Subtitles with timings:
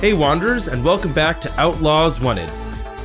[0.00, 2.50] Hey, Wanderers, and welcome back to Outlaws Wanted.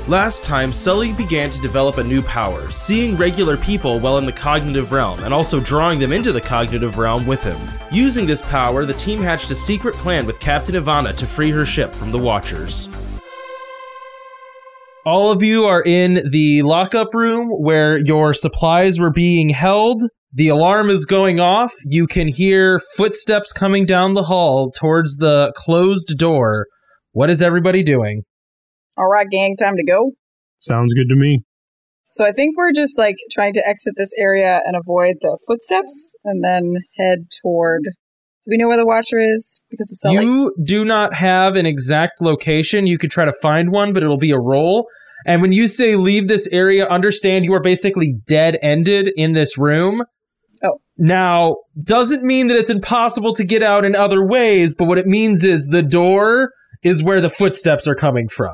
[0.08, 4.32] Last time, Sully began to develop a new power, seeing regular people while in the
[4.32, 7.58] cognitive realm, and also drawing them into the cognitive realm with him.
[7.92, 11.66] Using this power, the team hatched a secret plan with Captain Ivana to free her
[11.66, 12.88] ship from the Watchers.
[15.06, 20.02] All of you are in the lockup room where your supplies were being held.
[20.32, 21.74] The alarm is going off.
[21.84, 26.68] You can hear footsteps coming down the hall towards the closed door.
[27.16, 28.24] What is everybody doing?
[28.98, 30.12] All right, gang, time to go.
[30.58, 31.44] Sounds good to me.
[32.10, 36.18] So I think we're just like trying to exit this area and avoid the footsteps
[36.26, 37.84] and then head toward.
[37.84, 39.62] Do we know where the watcher is?
[39.70, 40.26] Because of Sully?
[40.26, 42.86] You do not have an exact location.
[42.86, 44.86] You could try to find one, but it'll be a roll.
[45.26, 49.58] And when you say leave this area, understand you are basically dead ended in this
[49.58, 50.04] room.
[50.62, 50.80] Oh.
[50.98, 55.08] Now, doesn't mean that it's impossible to get out in other ways, but what it
[55.08, 56.50] means is the door
[56.86, 58.54] is where the footsteps are coming from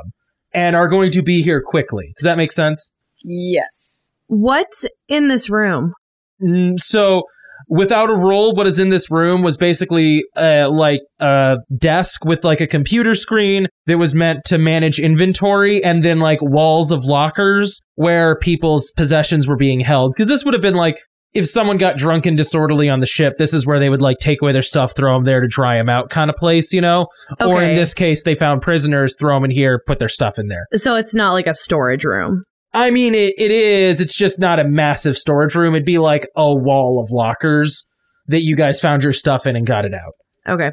[0.54, 2.14] and are going to be here quickly.
[2.18, 2.92] Does that make sense?
[3.24, 4.12] Yes.
[4.28, 5.94] What's in this room?
[6.42, 7.24] Mm, so
[7.68, 12.44] without a roll what is in this room was basically uh, like a desk with
[12.44, 17.06] like a computer screen that was meant to manage inventory and then like walls of
[17.06, 20.98] lockers where people's possessions were being held because this would have been like
[21.34, 24.18] if someone got drunk and disorderly on the ship this is where they would like
[24.20, 26.82] take away their stuff throw them there to dry them out kind of place you
[26.82, 27.46] know Okay.
[27.46, 30.48] or in this case they found prisoners throw them in here put their stuff in
[30.48, 32.42] there So it's not like a storage room.
[32.74, 34.00] I mean, it, it is.
[34.00, 35.76] It's just not a massive storage room.
[35.76, 37.86] It'd be like a wall of lockers
[38.28, 40.14] that you guys found your stuff in and got it out.
[40.48, 40.72] Okay.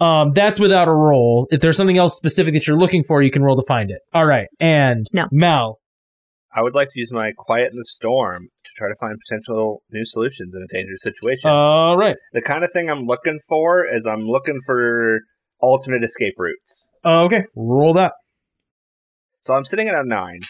[0.00, 1.46] Um, that's without a roll.
[1.50, 3.98] If there's something else specific that you're looking for, you can roll to find it.
[4.14, 4.46] All right.
[4.58, 5.26] And No.
[5.30, 5.80] Mal,
[6.56, 9.82] I would like to use my quiet in the storm to try to find potential
[9.90, 11.50] new solutions in a dangerous situation.
[11.50, 12.16] all right.
[12.32, 15.20] the kind of thing I'm looking for is I'm looking for
[15.60, 16.88] alternate escape routes.
[17.04, 17.44] Okay.
[17.56, 18.12] Roll that.
[19.40, 20.40] So I'm sitting at a nine.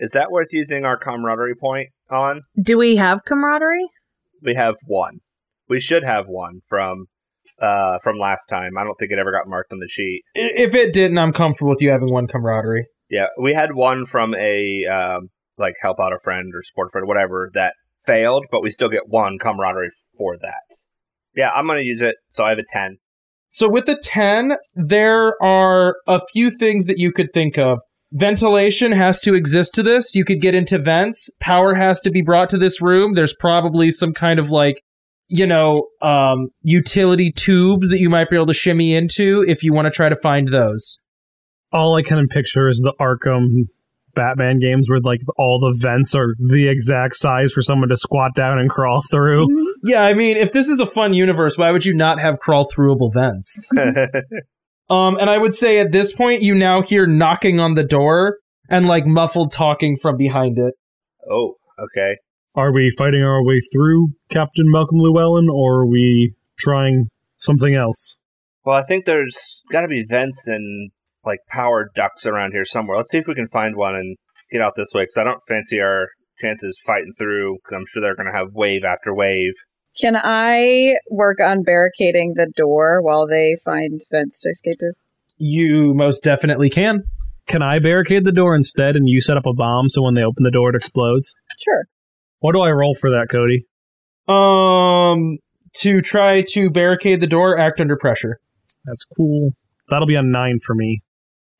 [0.00, 2.42] Is that worth using our camaraderie point on?
[2.60, 3.88] Do we have camaraderie?
[4.42, 5.20] We have one.
[5.68, 7.06] We should have one from
[7.62, 8.76] uh from last time.
[8.76, 10.22] I don't think it ever got marked on the sheet.
[10.34, 12.86] If it didn't, I'm comfortable with you having one camaraderie.
[13.08, 15.28] Yeah, we had one from a um
[15.58, 18.88] like help out a friend or support a friend, whatever that failed, but we still
[18.88, 20.76] get one camaraderie for that.
[21.34, 22.16] Yeah, I'm gonna use it.
[22.30, 22.98] So I have a ten.
[23.54, 27.78] So with the 10, there are a few things that you could think of.
[28.10, 30.16] Ventilation has to exist to this.
[30.16, 31.30] You could get into vents.
[31.38, 33.14] Power has to be brought to this room.
[33.14, 34.82] There's probably some kind of like,
[35.28, 39.72] you know, um, utility tubes that you might be able to shimmy into if you
[39.72, 40.98] want to try to find those.
[41.72, 43.68] All I can picture is the Arkham
[44.14, 48.32] Batman games where like all the vents are the exact size for someone to squat
[48.34, 49.46] down and crawl through.
[49.86, 52.66] Yeah, I mean, if this is a fun universe, why would you not have crawl
[52.66, 53.66] throughable vents?
[54.90, 58.38] Um, and I would say at this point, you now hear knocking on the door
[58.68, 60.74] and like muffled talking from behind it.
[61.30, 62.18] oh, okay.
[62.54, 67.06] Are we fighting our way through Captain Malcolm Llewellyn or are we trying
[67.38, 68.16] something else?
[68.64, 70.90] Well, I think there's got to be vents and
[71.26, 72.96] like power ducks around here somewhere.
[72.96, 74.16] Let's see if we can find one and
[74.50, 76.08] get out this way because I don't fancy our
[76.40, 79.54] chances fighting through because I'm sure they're going to have wave after wave.
[80.00, 84.94] Can I work on barricading the door while they find vents to escape through?
[85.36, 87.04] You most definitely can.
[87.46, 90.24] Can I barricade the door instead and you set up a bomb so when they
[90.24, 91.32] open the door it explodes?
[91.60, 91.84] Sure.
[92.40, 93.66] What do I roll for that, Cody?
[94.26, 95.38] Um,
[95.76, 98.40] to try to barricade the door, act under pressure.
[98.84, 99.50] That's cool.
[99.88, 101.02] That'll be a nine for me.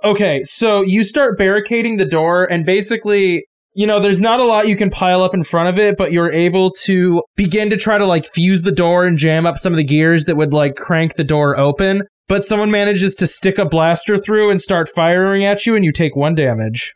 [0.05, 4.69] Okay, so you start barricading the door, and basically, you know, there's not a lot
[4.69, 7.97] you can pile up in front of it, but you're able to begin to try
[7.97, 10.77] to like fuse the door and jam up some of the gears that would like
[10.77, 12.03] crank the door open.
[12.29, 15.93] But someone manages to stick a blaster through and start firing at you, and you
[15.93, 16.95] take one damage.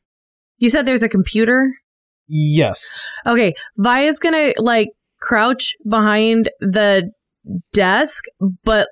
[0.59, 1.73] You said there's a computer?
[2.29, 3.07] Yes.
[3.27, 3.55] Okay.
[3.79, 4.89] Via's gonna like
[5.21, 7.11] crouch behind the
[7.73, 8.25] desk,
[8.65, 8.89] but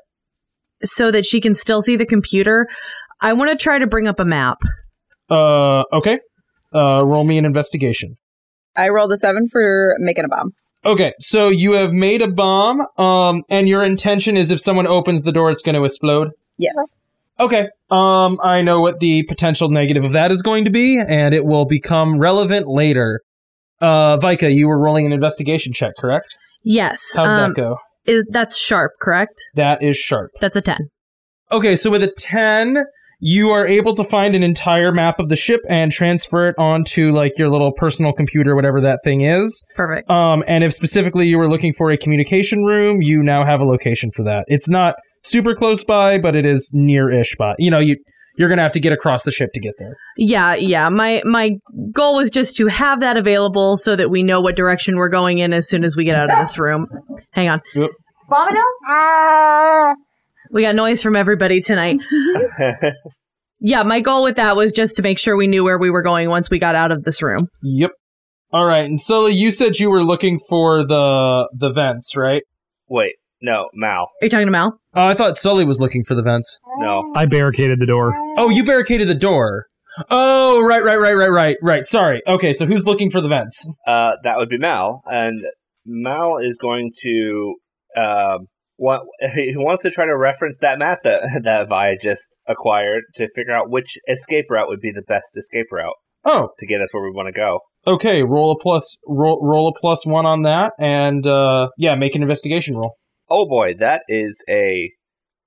[0.84, 2.66] so that she can still see the computer.
[3.20, 4.58] I want to try to bring up a map.
[5.30, 6.20] Uh, okay.
[6.74, 8.16] Uh, roll me an investigation.
[8.76, 10.52] I rolled a seven for making a bomb.
[10.84, 15.24] Okay, so you have made a bomb, um, and your intention is if someone opens
[15.24, 16.30] the door, it's going to explode.
[16.58, 16.96] Yes.
[17.40, 17.68] Okay.
[17.90, 21.44] Um, I know what the potential negative of that is going to be, and it
[21.44, 23.20] will become relevant later.
[23.80, 26.36] Uh, Vika, you were rolling an investigation check, correct?
[26.62, 27.02] Yes.
[27.14, 27.78] How'd um, that go?
[28.06, 29.34] Is that's sharp, correct?
[29.56, 30.30] That is sharp.
[30.40, 30.90] That's a ten.
[31.52, 32.84] Okay, so with a 10,
[33.18, 37.12] you are able to find an entire map of the ship and transfer it onto
[37.12, 39.64] like your little personal computer, whatever that thing is.
[39.74, 40.10] Perfect.
[40.10, 43.64] Um, and if specifically you were looking for a communication room, you now have a
[43.64, 44.44] location for that.
[44.48, 47.54] It's not super close by, but it is near-ish by.
[47.58, 47.96] You know, you
[48.38, 49.96] you're gonna have to get across the ship to get there.
[50.18, 50.90] Yeah, yeah.
[50.90, 51.52] My my
[51.92, 55.38] goal was just to have that available so that we know what direction we're going
[55.38, 56.86] in as soon as we get out of this room.
[57.30, 57.62] Hang on.
[57.74, 57.90] Yep.
[60.50, 62.00] We got noise from everybody tonight.
[63.60, 66.02] Yeah, my goal with that was just to make sure we knew where we were
[66.02, 67.48] going once we got out of this room.
[67.62, 67.92] Yep.
[68.52, 72.42] All right, and Sully, you said you were looking for the the vents, right?
[72.88, 74.02] Wait, no, Mal.
[74.02, 74.78] Are you talking to Mal?
[74.94, 76.58] Oh, I thought Sully was looking for the vents.
[76.78, 77.12] No.
[77.16, 78.14] I barricaded the door.
[78.38, 79.66] Oh, you barricaded the door.
[80.10, 81.84] Oh, right, right, right, right, right, right.
[81.84, 82.22] Sorry.
[82.28, 83.68] Okay, so who's looking for the vents?
[83.86, 85.42] Uh, that would be Mal, and
[85.86, 87.54] Mal is going to
[87.96, 88.46] um,
[88.78, 93.28] want, he wants to try to reference that map that that Vi just acquired to
[93.34, 95.94] figure out which escape route would be the best escape route
[96.24, 97.60] Oh, to get us where we want to go.
[97.86, 98.22] okay.
[98.22, 98.98] Roll a plus.
[99.06, 102.96] Roll roll a plus one on that, and uh, yeah, make an investigation roll.
[103.30, 104.90] Oh boy, that is a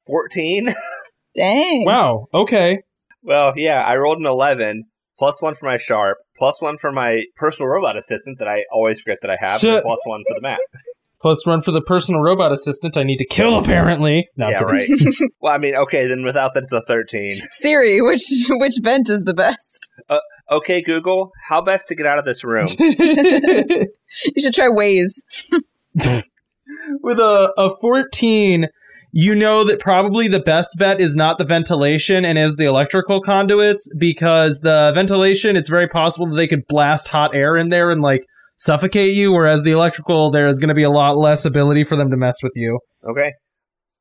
[0.07, 0.73] fourteen.
[1.35, 1.83] Dang.
[1.85, 2.27] Wow.
[2.33, 2.79] Okay.
[3.21, 4.85] well, yeah, I rolled an eleven
[5.17, 9.01] plus one for my sharp, plus one for my personal robot assistant that I always
[9.01, 10.59] forget that I have, and plus one for the map.
[11.21, 12.95] Plus one for the personal robot assistant.
[12.97, 14.29] I need to kill apparently.
[14.37, 14.89] Not I'm yeah, right.
[15.41, 17.41] well, I mean, okay, then without that, it's a thirteen.
[17.51, 19.91] Siri, which which vent is the best?
[20.09, 20.19] Uh,
[20.49, 22.67] okay, Google, how best to get out of this room?
[24.25, 25.21] You should try Waze.
[27.03, 28.67] With a, a 14,
[29.11, 33.21] you know that probably the best bet is not the ventilation and is the electrical
[33.21, 37.91] conduits because the ventilation, it's very possible that they could blast hot air in there
[37.91, 38.25] and like
[38.59, 41.95] suffocate you, whereas the electrical, there is going to be a lot less ability for
[41.95, 42.79] them to mess with you.
[43.09, 43.33] Okay.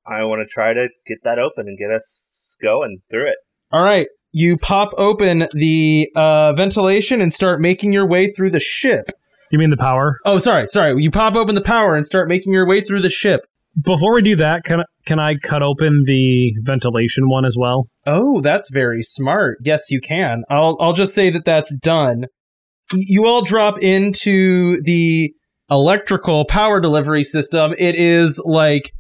[0.07, 3.37] I want to try to get that open and get us going through it.
[3.73, 4.07] All right.
[4.33, 9.11] You pop open the uh, ventilation and start making your way through the ship.
[9.51, 10.19] You mean the power?
[10.27, 10.95] Oh, sorry, sorry.
[11.03, 13.41] You pop open the power and start making your way through the ship.
[13.83, 17.89] Before we do that, can I, can I cut open the ventilation one as well?
[18.07, 19.59] Oh, that's very smart.
[19.63, 20.43] Yes, you can.
[20.51, 22.25] I'll I'll just say that that's done.
[22.93, 25.33] You all drop into the
[25.71, 27.75] electrical power delivery system.
[27.79, 28.93] It is like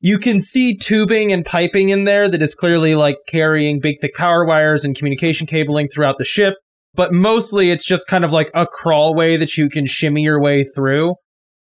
[0.00, 4.14] you can see tubing and piping in there that is clearly like carrying big thick
[4.14, 6.54] power wires and communication cabling throughout the ship,
[6.94, 10.64] but mostly it's just kind of like a crawlway that you can shimmy your way
[10.64, 11.14] through.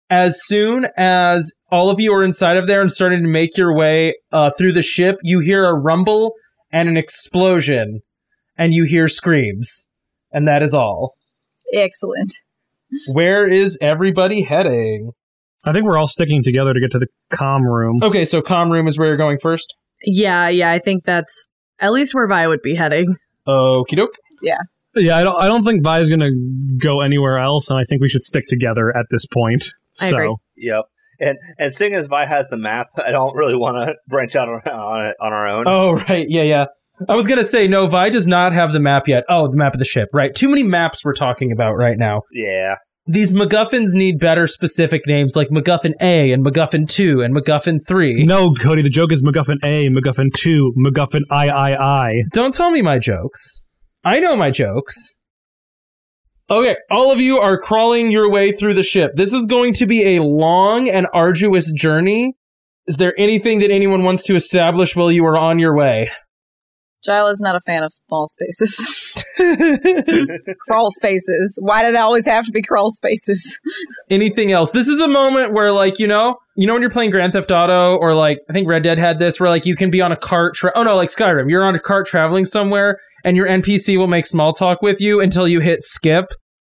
[0.09, 3.75] As soon as all of you are inside of there and starting to make your
[3.75, 6.35] way uh, through the ship, you hear a rumble
[6.73, 8.03] and an explosion,
[8.57, 9.89] and you hear screams.
[10.31, 11.15] And that is all.
[11.73, 12.33] Excellent.
[13.13, 15.13] Where is everybody heading?
[15.65, 17.99] I think we're all sticking together to get to the comm room.
[18.03, 19.75] Okay, so comm room is where you're going first.
[20.05, 20.71] Yeah, yeah.
[20.71, 21.49] I think that's
[21.81, 23.17] at least where Vi would be heading.
[23.49, 24.15] Okie doke.
[24.43, 24.59] Yeah,
[24.95, 25.43] Yeah, I don't.
[25.43, 26.31] I don't think Vi's gonna
[26.79, 29.71] go anywhere else, and I think we should stick together at this point.
[30.01, 30.37] I so agree.
[30.57, 30.85] Yep.
[31.19, 34.49] And and seeing as Vi has the map, I don't really want to branch out
[34.49, 35.65] on, on it on our own.
[35.67, 36.27] Oh, right.
[36.29, 36.67] Yeah, yeah.
[37.09, 39.25] I was going to say, no, Vi does not have the map yet.
[39.29, 40.09] Oh, the map of the ship.
[40.13, 40.35] Right.
[40.35, 42.23] Too many maps we're talking about right now.
[42.33, 42.75] Yeah.
[43.09, 48.25] These MacGuffins need better specific names like MacGuffin A and MacGuffin 2 and MacGuffin 3.
[48.25, 48.83] no, Cody.
[48.83, 51.77] The joke is MacGuffin A, MacGuffin Two, MacGuffin I I
[52.09, 52.23] I.
[52.33, 53.63] Don't tell me my jokes.
[54.05, 55.15] I know my jokes.
[56.51, 59.13] Okay, all of you are crawling your way through the ship.
[59.15, 62.35] This is going to be a long and arduous journey.
[62.87, 66.09] Is there anything that anyone wants to establish while you are on your way?
[67.09, 69.25] Jyla is not a fan of small spaces.
[70.69, 71.59] crawl spaces.
[71.61, 73.61] Why did it always have to be crawl spaces?
[74.11, 74.71] anything else?
[74.71, 77.51] This is a moment where, like, you know, you know when you're playing Grand Theft
[77.51, 80.13] Auto or like I think Red Dead had this, where like you can be on
[80.13, 80.55] a cart.
[80.55, 84.07] Tra- oh no, like Skyrim, you're on a cart traveling somewhere, and your NPC will
[84.07, 86.27] make small talk with you until you hit skip.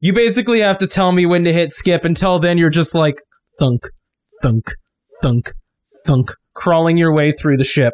[0.01, 2.05] You basically have to tell me when to hit skip.
[2.05, 3.17] Until then, you're just like
[3.59, 3.89] thunk,
[4.43, 4.73] thunk,
[5.21, 5.53] thunk,
[6.07, 7.93] thunk, crawling your way through the ship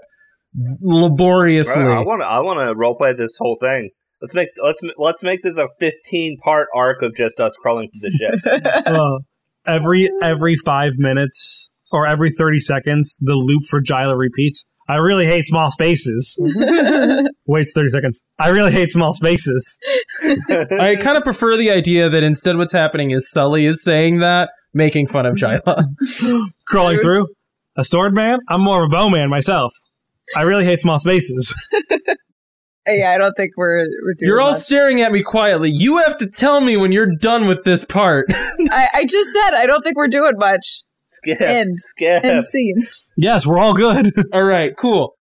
[0.55, 1.83] laboriously.
[1.83, 3.91] Right, I want to I want to roleplay this whole thing.
[4.21, 8.11] Let's make let's let's make this a 15 part arc of just us crawling through
[8.11, 8.87] the ship.
[8.87, 9.19] Uh,
[9.67, 14.65] every every five minutes or every thirty seconds, the loop for Jyla repeats.
[14.89, 16.37] I really hate small spaces.
[17.47, 18.25] Waits 30 seconds.
[18.39, 19.79] I really hate small spaces.
[20.23, 24.51] I kind of prefer the idea that instead what's happening is Sully is saying that,
[24.75, 25.85] making fun of Jyla.
[26.67, 27.29] Crawling through.
[27.77, 28.41] A sword man?
[28.49, 29.73] I'm more of a bowman myself.
[30.37, 31.55] I really hate small spaces.
[32.87, 34.29] yeah, I don't think we're we're doing.
[34.29, 34.61] You're all much.
[34.61, 35.71] staring at me quietly.
[35.73, 38.27] You have to tell me when you're done with this part.
[38.33, 40.81] I, I just said I don't think we're doing much.
[41.09, 41.41] Skip.
[41.41, 41.75] End.
[41.77, 42.25] Skip.
[42.25, 42.87] End scene.
[43.17, 44.13] Yes, we're all good.
[44.33, 45.15] all right, cool.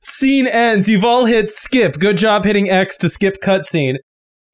[0.00, 0.88] Scene ends.
[0.88, 1.98] You've all hit skip.
[1.98, 3.94] Good job hitting X to skip cutscene.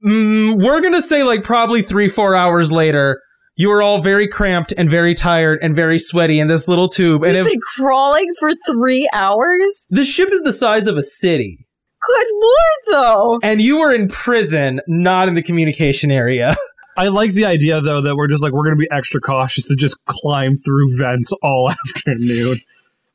[0.04, 3.20] Mm, we're gonna say like probably three, four hours later.
[3.60, 7.22] You are all very cramped and very tired and very sweaty in this little tube.
[7.24, 9.86] And We've if been crawling for three hours.
[9.90, 11.66] the ship is the size of a city,
[12.00, 13.38] Good lord, though.
[13.42, 16.56] and you were in prison, not in the communication area.
[16.96, 19.76] I like the idea though that we're just like we're gonna be extra cautious to
[19.76, 22.56] just climb through vents all afternoon.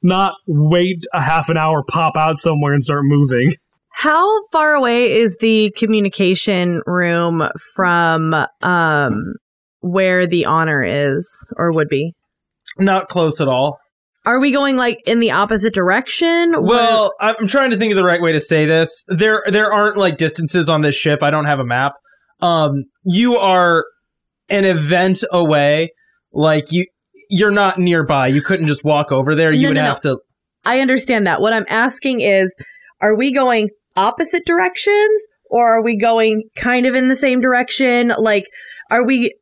[0.04, 3.56] Not wait a half an hour, pop out somewhere and start moving.
[3.90, 7.42] How far away is the communication room
[7.76, 9.34] from um
[9.86, 12.14] where the honor is or would be?
[12.78, 13.80] not close at all.
[14.26, 16.56] Are we going like in the opposite direction?
[16.58, 19.06] Well, I'm trying to think of the right way to say this.
[19.08, 21.20] There, there aren't like distances on this ship.
[21.22, 21.94] I don't have a map.
[22.42, 23.86] Um, you are
[24.50, 25.94] an event away.
[26.34, 26.88] Like you,
[27.30, 28.28] you're not nearby.
[28.28, 29.54] You couldn't just walk over there.
[29.54, 29.88] You would no, no.
[29.88, 30.20] have to.
[30.66, 31.40] I understand that.
[31.40, 32.54] What I'm asking is,
[33.02, 38.12] are we going opposite directions or are we going kind of in the same direction?
[38.18, 38.46] Like,
[38.90, 39.36] are we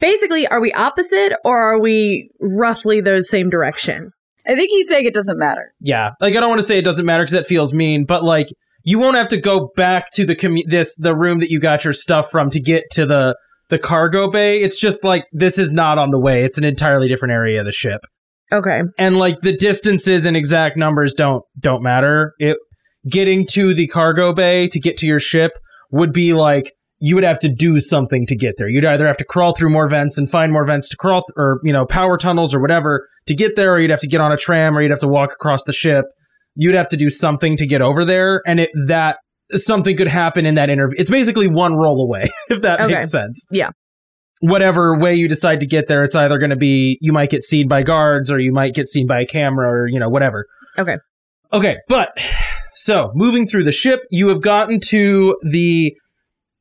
[0.00, 4.10] basically are we opposite or are we roughly the same direction?
[4.46, 5.72] I think he's saying it doesn't matter.
[5.80, 8.24] Yeah, like I don't want to say it doesn't matter because that feels mean, but
[8.24, 8.48] like
[8.84, 11.84] you won't have to go back to the commu- this the room that you got
[11.84, 13.36] your stuff from to get to the
[13.70, 14.60] the cargo bay.
[14.62, 16.44] It's just like this is not on the way.
[16.44, 18.00] It's an entirely different area of the ship.
[18.52, 18.82] Okay.
[18.98, 22.34] and like the distances and exact numbers don't don't matter.
[22.38, 22.58] It
[23.08, 25.52] getting to the cargo bay to get to your ship
[25.90, 26.72] would be like
[27.04, 28.68] you would have to do something to get there.
[28.68, 31.34] You'd either have to crawl through more vents and find more vents to crawl th-
[31.36, 34.20] or you know power tunnels or whatever to get there or you'd have to get
[34.20, 36.04] on a tram or you'd have to walk across the ship.
[36.54, 39.16] You'd have to do something to get over there and it that
[39.54, 40.94] something could happen in that interview.
[40.98, 42.94] It's basically one roll away if that Okay.
[42.94, 43.46] makes sense.
[43.50, 43.70] Yeah.
[44.40, 47.42] Whatever way you decide to get there, it's either going to be you might get
[47.42, 50.46] seen by guards or you might get seen by a camera or you know whatever.
[50.78, 50.96] Okay.
[51.52, 52.08] Okay, but
[52.74, 55.94] so moving through the ship, you have gotten to the.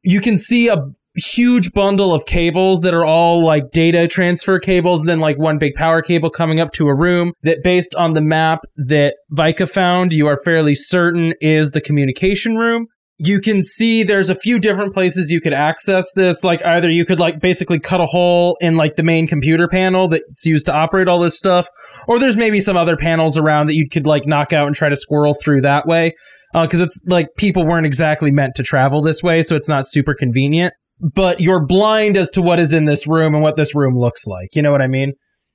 [0.04, 0.78] You can see a
[1.16, 5.58] huge bundle of cables that are all like data transfer cables, and then like one
[5.58, 9.70] big power cable coming up to a room that, based on the map that Vika
[9.70, 12.88] found, you are fairly certain is the communication room.
[13.24, 16.44] You can see there's a few different places you could access this.
[16.44, 20.08] Like either you could like basically cut a hole in like the main computer panel
[20.08, 21.68] that's used to operate all this stuff,
[22.08, 24.90] or there's maybe some other panels around that you could like knock out and try
[24.90, 26.16] to squirrel through that way
[26.54, 29.88] Uh, because it's like people weren't exactly meant to travel this way so it's not
[29.88, 30.74] super convenient.
[31.00, 34.28] But you're blind as to what is in this room and what this room looks
[34.28, 34.50] like.
[34.54, 35.14] You know what i mean?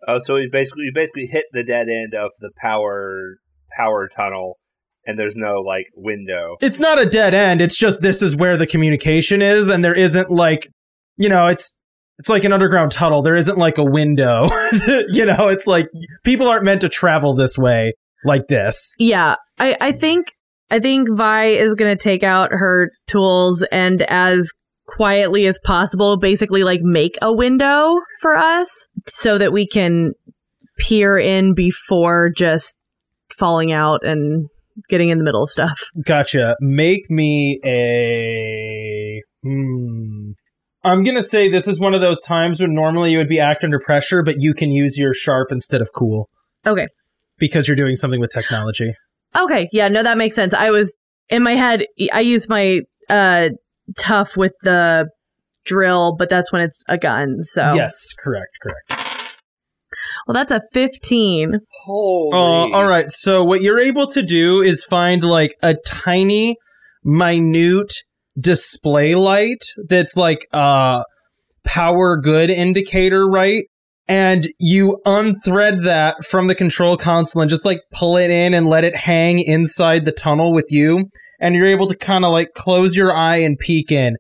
[0.09, 3.37] Oh, so we basically you basically hit the dead end of the power
[3.77, 4.59] power tunnel,
[5.05, 6.57] and there's no like window.
[6.61, 9.95] it's not a dead end it's just this is where the communication is and there
[9.95, 10.69] isn't like
[11.17, 11.79] you know it's
[12.19, 13.23] it's like an underground tunnel.
[13.23, 14.49] There isn't like a window.
[15.09, 15.87] You know it's like
[16.25, 17.93] people aren't meant to travel this way
[18.25, 18.95] like this.
[18.99, 20.33] Yeah, I, I think
[20.71, 24.53] I think Vi is gonna take out her tools and as
[24.87, 28.69] quietly as possible, basically like make a window for us
[29.07, 30.13] so that we can
[30.79, 32.79] peer in before just
[33.39, 34.47] falling out and
[34.89, 35.81] getting in the middle of stuff.
[36.05, 36.57] Gotcha.
[36.61, 39.13] Make me a.
[39.43, 40.33] Hmm.
[40.85, 43.65] I'm gonna say this is one of those times when normally you would be act
[43.65, 46.29] under pressure, but you can use your sharp instead of cool
[46.65, 46.87] Okay.
[47.39, 48.93] because you're doing something with technology.
[49.37, 49.69] Okay.
[49.73, 49.89] Yeah.
[49.89, 50.55] No, that makes sense.
[50.55, 50.97] I was
[51.29, 51.87] in my head.
[52.13, 53.51] I use my uh
[53.97, 55.09] tough with the
[55.65, 57.43] drill, but that's when it's a gun.
[57.43, 59.37] So Yes, correct, correct.
[60.27, 61.61] Well, that's a fifteen.
[61.85, 62.73] Holy!
[62.73, 63.11] Uh, all right.
[63.11, 66.57] So what you're able to do is find like a tiny,
[67.05, 68.03] minute
[68.39, 71.05] display light that's like a
[71.65, 73.65] power good indicator, right?
[74.09, 78.67] And you unthread that from the control console and just like pull it in and
[78.67, 81.11] let it hang inside the tunnel with you.
[81.41, 84.17] And you're able to kind of like close your eye and peek in.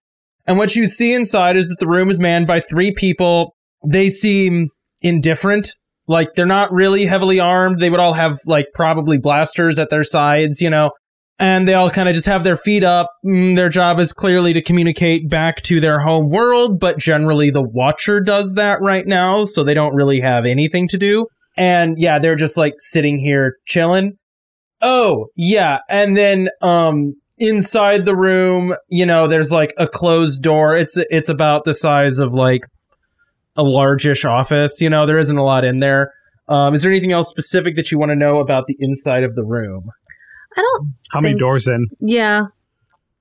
[0.46, 3.54] And what you see inside is that the room is manned by three people.
[3.86, 4.68] They seem
[5.02, 5.72] indifferent.
[6.08, 7.80] Like they're not really heavily armed.
[7.80, 10.90] They would all have like probably blasters at their sides, you know.
[11.38, 13.10] And they all kind of just have their feet up.
[13.24, 17.62] Mm, Their job is clearly to communicate back to their home world, but generally the
[17.62, 21.26] Watcher does that right now, so they don't really have anything to do.
[21.58, 24.12] And yeah, they're just like sitting here chilling.
[24.80, 25.78] Oh, yeah.
[25.88, 30.74] And then um inside the room, you know, there's like a closed door.
[30.74, 32.62] It's it's about the size of like
[33.56, 36.12] a largish office, you know, there isn't a lot in there.
[36.48, 39.34] Um is there anything else specific that you want to know about the inside of
[39.34, 39.80] the room?
[40.56, 40.94] I don't.
[41.10, 41.86] How many doors in?
[42.00, 42.40] Yeah.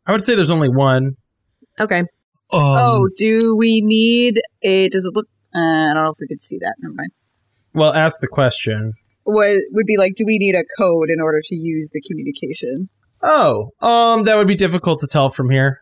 [0.08, 1.18] I would say there's only one.
[1.80, 2.00] Okay.
[2.00, 2.08] Um,
[2.62, 4.88] oh, do we need a?
[4.90, 5.26] Does it look?
[5.54, 6.76] Uh, I don't know if we could see that.
[6.80, 7.12] Never mind.
[7.74, 8.94] Well, ask the question.
[9.24, 10.14] What would be like?
[10.16, 12.90] Do we need a code in order to use the communication?
[13.24, 15.80] Oh, um that would be difficult to tell from here.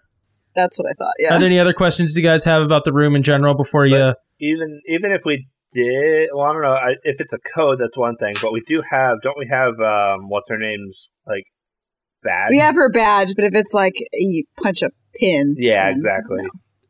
[0.55, 1.13] That's what I thought.
[1.19, 1.29] Yeah.
[1.29, 1.37] Are Yeah.
[1.39, 4.81] there any other questions you guys have about the room in general before you Even
[4.87, 7.79] even if we did, well, I don't know I, if it's a code.
[7.79, 9.21] That's one thing, but we do have.
[9.21, 9.79] Don't we have?
[9.79, 11.45] Um, what's her name's like
[12.23, 12.49] badge?
[12.49, 15.55] We have her badge, but if it's like you punch a pin.
[15.57, 16.37] Yeah, then exactly.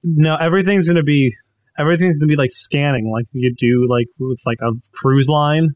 [0.04, 0.36] no.
[0.36, 1.34] no, everything's gonna be
[1.78, 5.70] everything's gonna be like scanning, like you do like with like a cruise line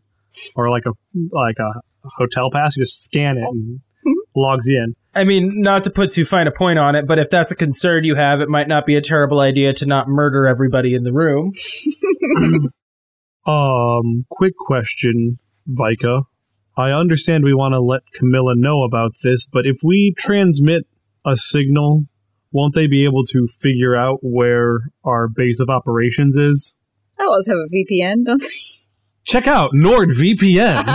[0.56, 0.92] or like a
[1.32, 2.76] like a hotel pass.
[2.76, 3.80] You just scan it and
[4.36, 4.96] logs you in.
[5.16, 7.56] I mean, not to put too fine a point on it, but if that's a
[7.56, 11.04] concern you have, it might not be a terrible idea to not murder everybody in
[11.04, 11.54] the room.
[13.48, 15.40] Um, quick question,
[15.70, 16.24] Vika.
[16.76, 20.86] I understand we want to let Camilla know about this, but if we transmit
[21.26, 22.04] a signal,
[22.52, 26.76] won't they be able to figure out where our base of operations is?
[27.20, 28.48] I always have a VPN, don't they?
[29.24, 30.86] Check out NordVPN.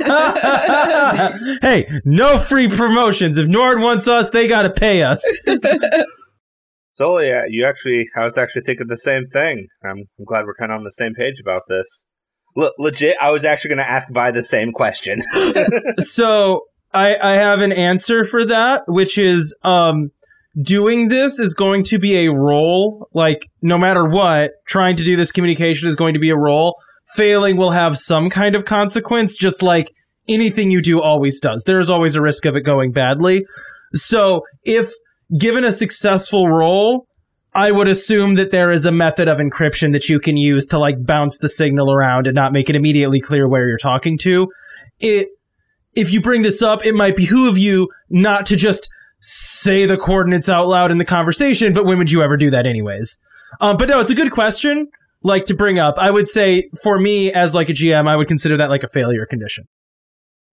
[0.00, 1.58] they?
[1.62, 3.38] hey, no free promotions.
[3.38, 5.22] If Nord wants us, they got to pay us.
[6.96, 9.68] So yeah, you actually, I was actually thinking the same thing.
[9.84, 12.04] I'm, I'm glad we're kind of on the same page about this.
[12.56, 15.20] Le- legit, I was actually going to ask Vi the same question.
[15.98, 16.62] so
[16.94, 20.10] I, I have an answer for that, which is um,
[20.60, 23.08] doing this is going to be a roll.
[23.12, 26.76] Like, no matter what, trying to do this communication is going to be a roll.
[27.14, 29.92] Failing will have some kind of consequence, just like
[30.28, 31.64] anything you do always does.
[31.64, 33.44] There is always a risk of it going badly.
[33.92, 34.92] So, if
[35.36, 37.06] given a successful roll,
[37.54, 40.78] I would assume that there is a method of encryption that you can use to
[40.78, 44.48] like bounce the signal around and not make it immediately clear where you're talking to.
[45.00, 45.28] It
[45.94, 50.48] if you bring this up, it might behoove you not to just say the coordinates
[50.48, 53.18] out loud in the conversation, but when would you ever do that anyways?
[53.60, 54.88] Um, but no, it's a good question,
[55.22, 55.94] like to bring up.
[55.96, 58.88] I would say for me as like a GM, I would consider that like a
[58.88, 59.66] failure condition.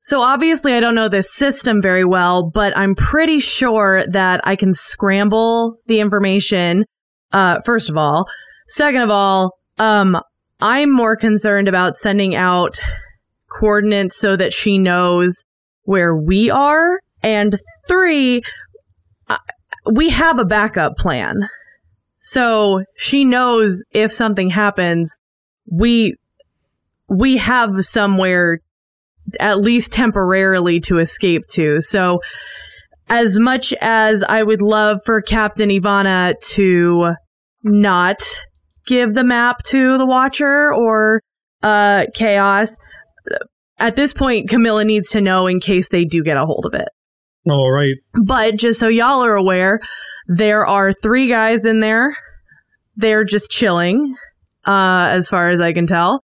[0.03, 4.57] So obviously I don't know this system very well, but I'm pretty sure that I
[4.57, 6.83] can scramble the information.
[7.31, 8.27] Uh, first of all,
[8.67, 10.17] second of all, um,
[10.59, 12.81] I'm more concerned about sending out
[13.47, 15.41] coordinates so that she knows
[15.83, 16.99] where we are.
[17.21, 18.41] And three,
[19.29, 19.37] uh,
[19.89, 21.47] we have a backup plan.
[22.21, 25.15] So she knows if something happens,
[25.71, 26.15] we,
[27.07, 28.59] we have somewhere
[29.39, 31.81] at least temporarily to escape to.
[31.81, 32.19] So,
[33.09, 37.13] as much as I would love for Captain Ivana to
[37.63, 38.23] not
[38.87, 41.21] give the map to the Watcher or
[41.61, 42.69] uh, Chaos,
[43.79, 46.79] at this point, Camilla needs to know in case they do get a hold of
[46.79, 46.87] it.
[47.49, 47.95] All right.
[48.25, 49.79] But just so y'all are aware,
[50.27, 52.15] there are three guys in there.
[52.95, 54.15] They're just chilling,
[54.65, 56.23] uh, as far as I can tell.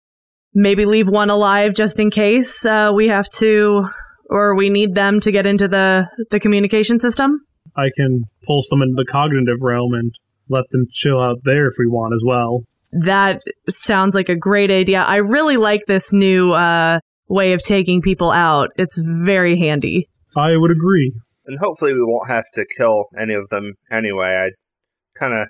[0.56, 3.88] Maybe leave one alive just in case uh, we have to,
[4.30, 7.42] or we need them to get into the the communication system.
[7.76, 10.12] I can pull some into the cognitive realm and
[10.50, 12.64] let them chill out there if we want as well.
[12.94, 15.02] That sounds like a great idea.
[15.04, 18.70] I really like this new uh, way of taking people out.
[18.78, 20.08] It's very handy.
[20.38, 21.12] I would agree.
[21.46, 24.48] and hopefully we won't have to kill any of them anyway.
[24.48, 25.48] I kind of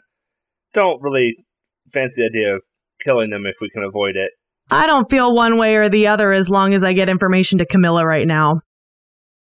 [0.73, 1.35] don't really
[1.93, 2.63] fancy the idea of
[3.03, 4.31] killing them if we can avoid it.
[4.71, 7.65] I don't feel one way or the other as long as I get information to
[7.65, 8.61] Camilla right now.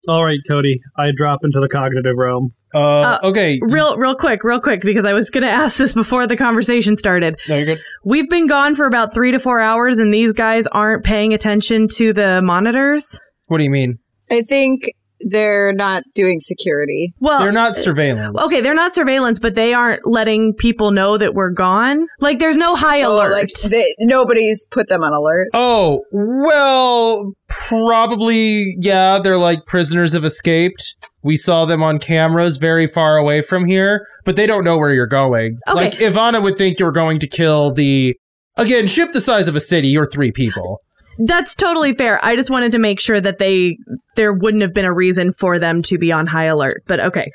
[0.08, 0.80] All right, Cody.
[0.96, 2.54] I drop into the cognitive realm.
[2.74, 3.58] Uh, Uh, okay.
[3.62, 6.96] Real, real quick, real quick, because I was going to ask this before the conversation
[6.96, 7.38] started.
[7.48, 7.78] No, you're good.
[8.04, 11.88] We've been gone for about three to four hours, and these guys aren't paying attention
[11.96, 13.18] to the monitors.
[13.48, 13.98] What do you mean?
[14.30, 17.12] I think they're not doing security.
[17.20, 18.36] Well, They're not surveillance.
[18.44, 22.06] Okay, they're not surveillance, but they aren't letting people know that we're gone.
[22.20, 23.32] Like, there's no high Oh, alert.
[23.32, 25.48] like they, nobody's put them on alert.
[25.54, 30.94] Oh, well, probably, yeah, they're like prisoners have escaped.
[31.22, 34.92] We saw them on cameras very far away from here, but they don't know where
[34.92, 35.58] you're going.
[35.68, 35.76] Okay.
[35.76, 38.14] Like, Ivana would think you're going to kill the.
[38.56, 40.80] Again, ship the size of a city, you're three people.
[41.18, 42.24] That's totally fair.
[42.24, 43.78] I just wanted to make sure that they
[44.14, 46.84] there wouldn't have been a reason for them to be on high alert.
[46.86, 47.30] But okay.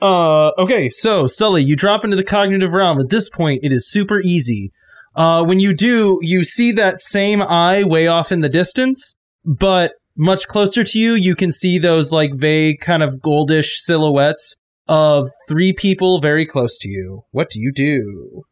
[0.00, 3.00] Uh, okay, so Sully, you drop into the cognitive realm.
[3.00, 4.72] At this point, it is super easy.
[5.14, 9.92] Uh, when you do, you see that same eye way off in the distance, but
[10.16, 14.56] much closer to you, you can see those like vague kind of goldish silhouettes
[14.88, 17.24] of three people very close to you.
[17.30, 18.44] What do you do?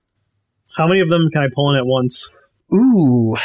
[0.76, 2.28] How many of them can I pull in at once?
[2.72, 3.36] Ooh,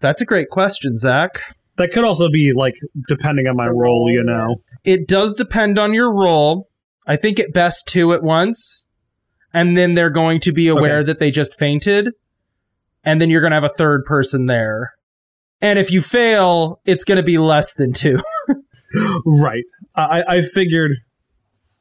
[0.00, 1.40] that's a great question, Zach.
[1.76, 2.74] That could also be like
[3.08, 4.56] depending on my roll, roll, you know.
[4.84, 6.68] It does depend on your roll.
[7.06, 8.86] I think at best two at once.
[9.52, 12.10] And then they're going to be aware that they just fainted.
[13.04, 14.92] And then you're going to have a third person there.
[15.60, 18.18] And if you fail, it's going to be less than two.
[19.26, 19.64] Right.
[19.94, 20.92] I, I figured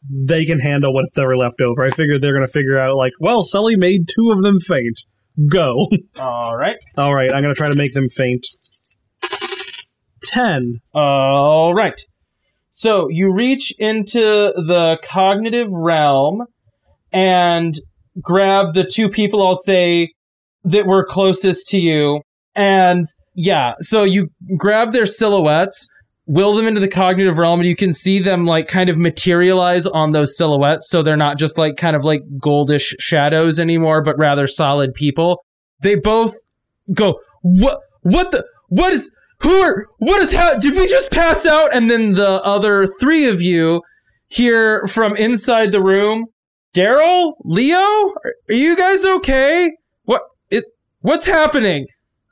[0.10, 1.84] they can handle what's ever left over.
[1.84, 5.00] I figured they're gonna figure out like, well, Sully made two of them faint.
[5.50, 5.88] Go.
[6.20, 6.78] All right.
[6.98, 8.46] All right, I'm gonna try to make them faint.
[10.24, 10.80] Ten.
[10.94, 12.02] All right.
[12.72, 16.46] So you reach into the cognitive realm
[17.14, 17.76] and
[18.22, 20.12] grab the two people I'll say
[20.64, 22.22] that were closest to you.
[22.56, 25.90] And yeah, so you grab their silhouettes,
[26.28, 29.86] will them into the cognitive realm, and you can see them like kind of materialize
[29.86, 30.90] on those silhouettes.
[30.90, 35.46] So they're not just like kind of like goldish shadows anymore, but rather solid people.
[35.82, 36.34] They both
[36.94, 39.12] go, what, what the, what is,
[39.42, 41.76] who are, what is, ha- did we just pass out?
[41.76, 43.82] And then the other three of you
[44.28, 46.26] hear from inside the room,
[46.74, 49.72] Daryl, Leo, are you guys okay?
[50.04, 50.66] What is,
[51.02, 51.86] what's happening?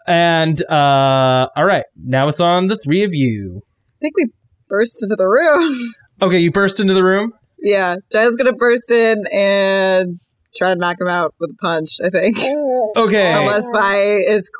[0.08, 3.62] And, uh, all right, now it's on the three of you.
[4.04, 4.28] I think we
[4.68, 5.94] burst into the room.
[6.22, 7.34] Okay, you burst into the room.
[7.60, 10.20] yeah, Jyla's gonna burst in and
[10.56, 11.98] try to knock him out with a punch.
[12.06, 12.38] I think.
[12.96, 13.34] Okay.
[13.34, 13.96] Unless Vi
[14.28, 14.52] is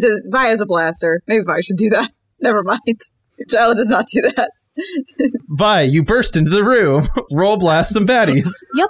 [0.00, 1.20] does, Vi is a blaster.
[1.28, 2.10] Maybe Vi should do that.
[2.40, 2.80] Never mind.
[3.50, 4.50] Giles does not do that.
[5.50, 7.06] Vi, you burst into the room.
[7.34, 8.48] Roll blast some baddies.
[8.74, 8.88] Yep.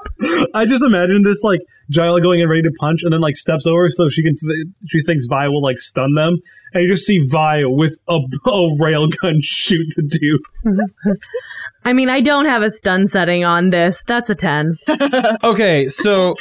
[0.54, 1.60] I just imagine this like
[1.92, 4.66] Jyla going in ready to punch, and then like steps over so she can th-
[4.88, 6.36] she thinks Vi will like stun them,
[6.74, 8.14] and you just see Vi with a,
[8.46, 11.16] a railgun shoot the dude.
[11.84, 14.02] I mean, I don't have a stun setting on this.
[14.06, 14.74] That's a 10.
[15.44, 16.34] Okay, so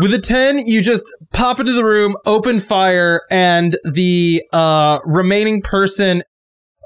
[0.00, 5.62] with a 10, you just pop into the room, open fire, and the uh, remaining
[5.62, 6.22] person.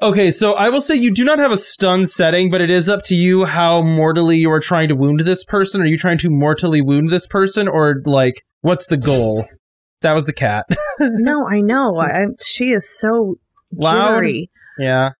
[0.01, 2.89] Okay, so I will say you do not have a stun setting, but it is
[2.89, 5.83] up to you how mortally you are trying to wound this person.
[5.83, 9.47] Are you trying to mortally wound this person, or like, what's the goal?
[10.03, 10.67] That was the cat.
[11.01, 11.99] no, I know.
[11.99, 13.37] I, she is so
[13.73, 14.15] Loud?
[14.15, 14.51] jittery.
[14.79, 15.11] yeah.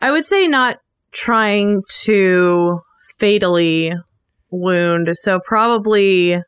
[0.00, 0.78] I would say not
[1.12, 2.80] trying to
[3.18, 3.92] fatally
[4.50, 5.08] wound.
[5.12, 6.38] So probably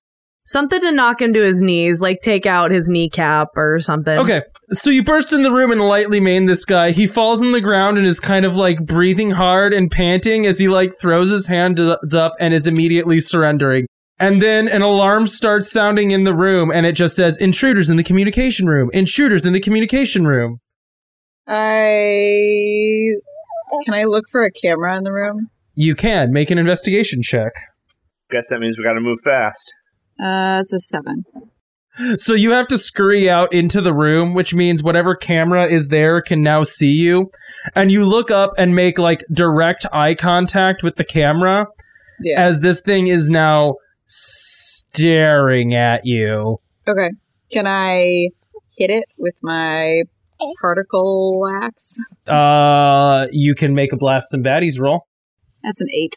[0.45, 4.19] something to knock him to his knees, like take out his kneecap or something.
[4.19, 6.93] Okay, so you burst in the room and lightly maim this guy.
[6.93, 10.59] He falls on the ground and is kind of like breathing hard and panting as
[10.59, 11.81] he like throws his hands
[12.15, 13.87] up and is immediately surrendering.
[14.19, 17.97] And then an alarm starts sounding in the room and it just says intruders in
[17.97, 18.91] the communication room.
[18.95, 20.61] Intruders in the communication room.
[21.47, 23.13] I
[23.85, 25.51] can I look for a camera in the room?
[25.75, 27.53] You can make an investigation check.
[28.31, 29.73] Guess that means we got to move fast.
[30.19, 31.25] Uh, it's a seven.
[32.17, 36.21] So you have to scurry out into the room, which means whatever camera is there
[36.21, 37.31] can now see you.
[37.75, 41.67] And you look up and make like direct eye contact with the camera.
[42.21, 42.41] Yeah.
[42.41, 43.75] as this thing is now
[44.07, 46.59] staring at you.
[46.89, 47.11] Okay.
[47.53, 48.29] Can I
[48.77, 50.03] hit it with my
[50.61, 51.99] particle axe?
[52.27, 55.07] Uh, you can make a blast some baddies roll.
[55.63, 56.15] That's an eight.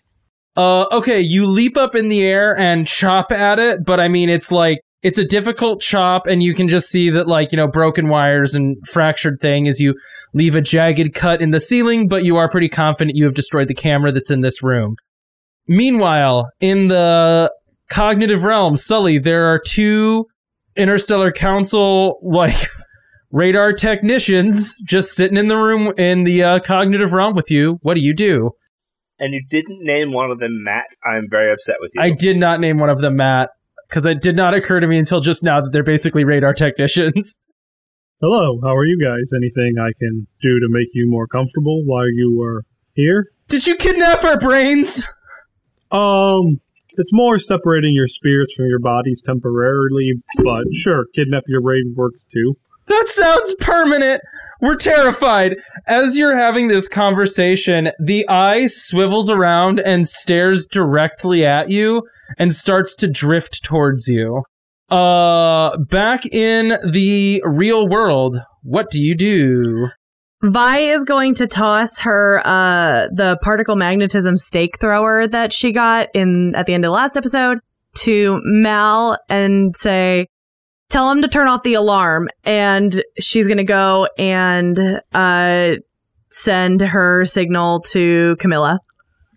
[0.55, 4.29] Uh, okay, you leap up in the air and chop at it, but I mean,
[4.29, 7.67] it's like it's a difficult chop, and you can just see that like you know
[7.67, 9.95] broken wires and fractured thing as you
[10.33, 13.67] leave a jagged cut in the ceiling, but you are pretty confident you have destroyed
[13.67, 14.95] the camera that's in this room.
[15.67, 17.53] Meanwhile, in the
[17.89, 20.27] cognitive realm, Sully, there are two
[20.75, 22.69] interstellar council like
[23.31, 27.79] radar technicians just sitting in the room in the uh, cognitive realm with you.
[27.81, 28.51] What do you do?
[29.19, 30.85] And you didn't name one of them Matt.
[31.03, 32.01] I'm very upset with you.
[32.01, 33.49] I did not name one of them Matt
[33.89, 37.39] because it did not occur to me until just now that they're basically radar technicians.
[38.21, 39.31] Hello, how are you guys?
[39.33, 43.27] Anything I can do to make you more comfortable while you are here?
[43.47, 45.09] Did you kidnap our brains?
[45.89, 46.59] Um,
[46.99, 52.19] it's more separating your spirits from your bodies temporarily, but sure, kidnap your brain works
[52.31, 52.55] too.
[52.87, 54.21] That sounds permanent.
[54.61, 55.55] We're terrified.
[55.87, 62.03] As you're having this conversation, the eye swivels around and stares directly at you
[62.37, 64.43] and starts to drift towards you.
[64.89, 69.89] Uh, back in the real world, what do you do?
[70.41, 76.07] Vi is going to toss her uh the particle magnetism stake thrower that she got
[76.13, 77.59] in at the end of the last episode
[77.95, 80.27] to Mal and say
[80.89, 84.79] tell him to turn off the alarm and she's going to go and
[85.13, 85.75] uh
[86.31, 88.79] send her signal to Camilla.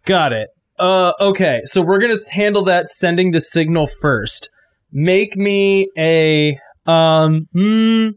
[0.04, 0.48] Got it.
[0.78, 4.50] Uh, okay, so we're gonna handle that sending the signal first.
[4.90, 7.46] Make me a um.
[7.52, 8.08] Hmm,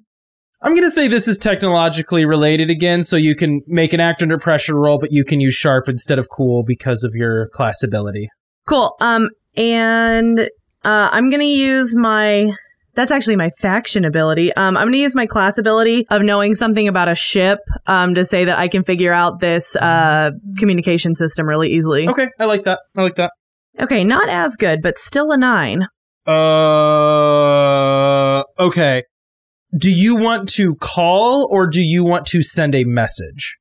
[0.65, 4.39] I'm gonna say this is technologically related again, so you can make an act under
[4.39, 8.29] pressure roll, but you can use sharp instead of cool because of your class ability.
[8.67, 8.95] Cool.
[8.99, 10.39] Um, and
[10.83, 12.51] uh, I'm gonna use my.
[12.95, 14.53] That's actually my faction ability.
[14.53, 17.59] Um, I'm gonna use my class ability of knowing something about a ship.
[17.85, 22.09] Um, to say that I can figure out this uh communication system really easily.
[22.09, 22.79] Okay, I like that.
[22.97, 23.33] I like that.
[23.79, 25.85] Okay, not as good, but still a nine.
[26.25, 26.41] Uh,
[28.57, 29.03] okay.
[29.77, 33.55] Do you want to call or do you want to send a message?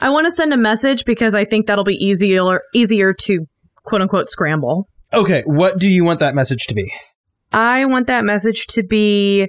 [0.00, 3.46] I want to send a message because I think that'll be easier easier to
[3.84, 4.88] quote unquote scramble.
[5.12, 6.90] Okay, what do you want that message to be?
[7.52, 9.46] I want that message to be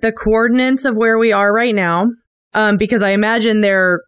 [0.00, 2.06] the coordinates of where we are right now,
[2.54, 4.02] um, because I imagine they're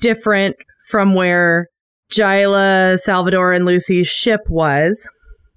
[0.00, 0.56] different
[0.88, 1.68] from where
[2.10, 5.06] Jyla, Salvador, and Lucy's ship was,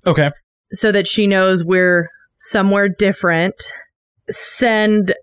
[0.05, 0.29] Okay.
[0.73, 2.09] so that she knows we're
[2.39, 3.55] somewhere different.
[4.29, 5.13] Send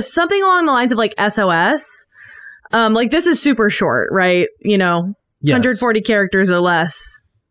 [0.00, 2.06] something along the lines of like SOS.
[2.72, 4.48] Um, like this is super short, right?
[4.60, 5.52] You know, Yes.
[5.56, 6.98] 140 characters or less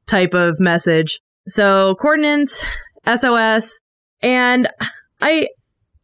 [0.07, 1.19] type of message.
[1.47, 2.65] So coordinates,
[3.05, 3.77] SOS,
[4.23, 4.67] and
[5.21, 5.47] I,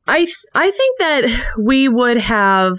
[0.07, 2.77] I, I think that we would have,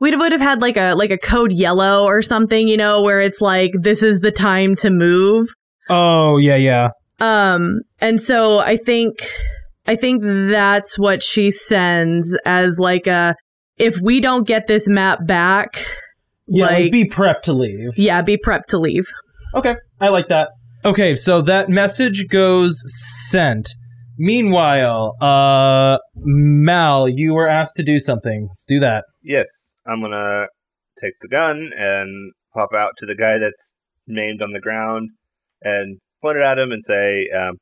[0.00, 3.20] we would have had like a like a code yellow or something, you know, where
[3.20, 5.46] it's like this is the time to move.
[5.88, 6.88] Oh, yeah, yeah.
[7.20, 9.28] Um, and so I think,
[9.86, 13.34] I think that's what she sends as like a,
[13.78, 15.84] if we don't get this map back,
[16.46, 17.96] Yeah, like, Like- be prepped to leave.
[17.96, 19.06] yeah, be prepped to leave.
[19.54, 20.48] Okay, I like that.
[20.84, 22.82] Okay, so that message goes
[23.28, 23.74] sent.
[24.18, 28.46] Meanwhile, uh, Mal, you were asked to do something.
[28.50, 29.04] Let's do that.
[29.22, 30.46] Yes, I'm gonna
[31.00, 33.74] take the gun and pop out to the guy that's
[34.06, 35.08] named on the ground
[35.62, 37.56] and point it at him and say, um,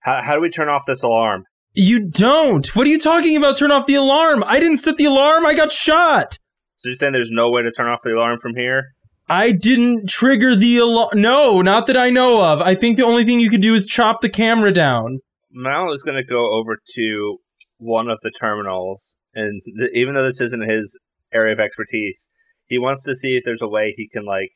[0.00, 1.44] how, how do we turn off this alarm?
[1.80, 2.74] You don't.
[2.74, 3.56] What are you talking about?
[3.56, 4.42] Turn off the alarm.
[4.44, 5.46] I didn't set the alarm.
[5.46, 6.32] I got shot.
[6.78, 8.96] So you're saying there's no way to turn off the alarm from here?
[9.28, 11.10] I didn't trigger the alarm.
[11.14, 12.60] No, not that I know of.
[12.60, 15.20] I think the only thing you could do is chop the camera down.
[15.52, 17.36] Mal is gonna go over to
[17.76, 20.98] one of the terminals, and th- even though this isn't his
[21.32, 22.28] area of expertise,
[22.66, 24.50] he wants to see if there's a way he can like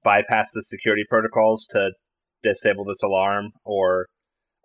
[0.00, 1.90] bypass the security protocols to
[2.44, 4.06] disable this alarm, or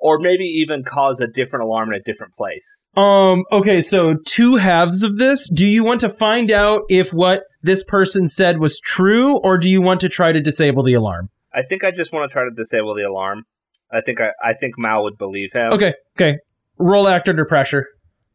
[0.01, 2.85] or maybe even cause a different alarm in a different place.
[2.97, 5.47] Um, okay, so two halves of this.
[5.47, 9.69] Do you want to find out if what this person said was true, or do
[9.69, 11.29] you want to try to disable the alarm?
[11.53, 13.43] I think I just want to try to disable the alarm.
[13.91, 15.71] I think I, I think Mal would believe him.
[15.71, 16.39] Okay, okay.
[16.77, 17.85] Roll act under pressure.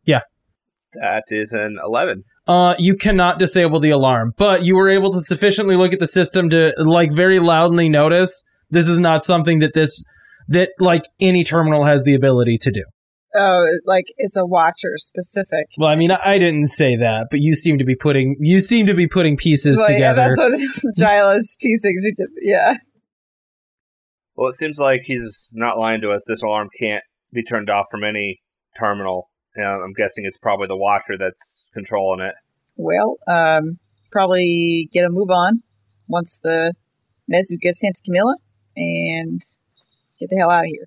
[0.05, 0.21] Yeah.
[0.93, 2.23] That is an eleven.
[2.47, 6.07] Uh, you cannot disable the alarm, but you were able to sufficiently look at the
[6.07, 10.05] system to, like, very loudly notice this is not something that this,
[10.49, 12.85] that, like, any terminal has the ability to do.
[13.39, 15.67] Oh, like it's a watcher specific.
[15.77, 18.61] Well, I mean, I I didn't say that, but you seem to be putting, you
[18.61, 20.35] seem to be putting pieces Well, yeah, together.
[20.39, 21.97] that's what Jyla's piecing.
[22.03, 22.31] together.
[22.41, 22.75] Yeah.
[24.37, 26.25] Well, it seems like he's not lying to us.
[26.27, 28.41] This alarm can't be turned off from any
[28.79, 29.31] terminal.
[29.59, 32.35] Uh, I'm guessing it's probably the watcher that's controlling it.
[32.77, 33.79] Well, um,
[34.13, 35.63] probably get a move on
[36.09, 36.73] once the
[37.29, 38.35] message gets sent to Camilla
[38.77, 39.41] and
[40.19, 40.87] get the hell out of here.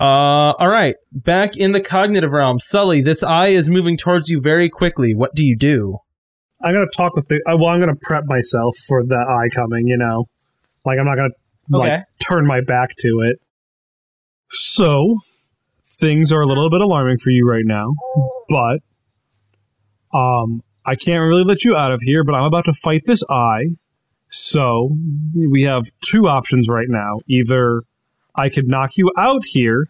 [0.00, 0.96] Uh, all right.
[1.12, 5.14] Back in the cognitive realm, Sully, this eye is moving towards you very quickly.
[5.14, 5.98] What do you do?
[6.64, 7.36] I'm gonna talk with the.
[7.46, 9.86] uh, Well, I'm gonna prep myself for that eye coming.
[9.86, 10.24] You know,
[10.84, 11.28] like I'm not gonna
[11.68, 12.02] like Okay.
[12.26, 13.40] turn my back to it.
[14.50, 15.18] So
[16.00, 17.94] things are a little bit alarming for you right now,
[18.48, 18.78] but
[20.16, 22.24] um, I can't really let you out of here.
[22.24, 23.76] But I'm about to fight this eye,
[24.28, 24.96] so
[25.34, 27.20] we have two options right now.
[27.28, 27.82] Either
[28.34, 29.88] I could knock you out here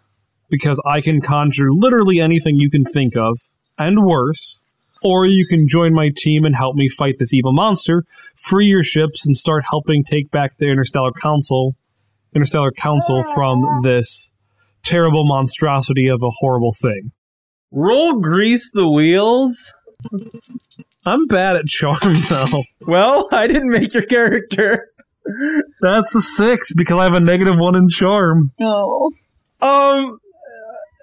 [0.51, 3.39] because I can conjure literally anything you can think of,
[3.79, 4.61] and worse.
[5.03, 8.05] Or you can join my team and help me fight this evil monster,
[8.37, 11.75] free your ships, and start helping take back the Interstellar Council,
[12.37, 14.31] Interstellar Council from this
[14.85, 17.11] terrible monstrosity of a horrible thing.
[17.73, 19.75] Roll grease the wheels.
[21.07, 22.63] I'm bad at charm though.
[22.81, 24.92] Well, I didn't make your character.
[25.81, 28.51] That's a six because I have a negative one in charm.
[28.61, 29.11] Oh.
[29.61, 30.19] Um,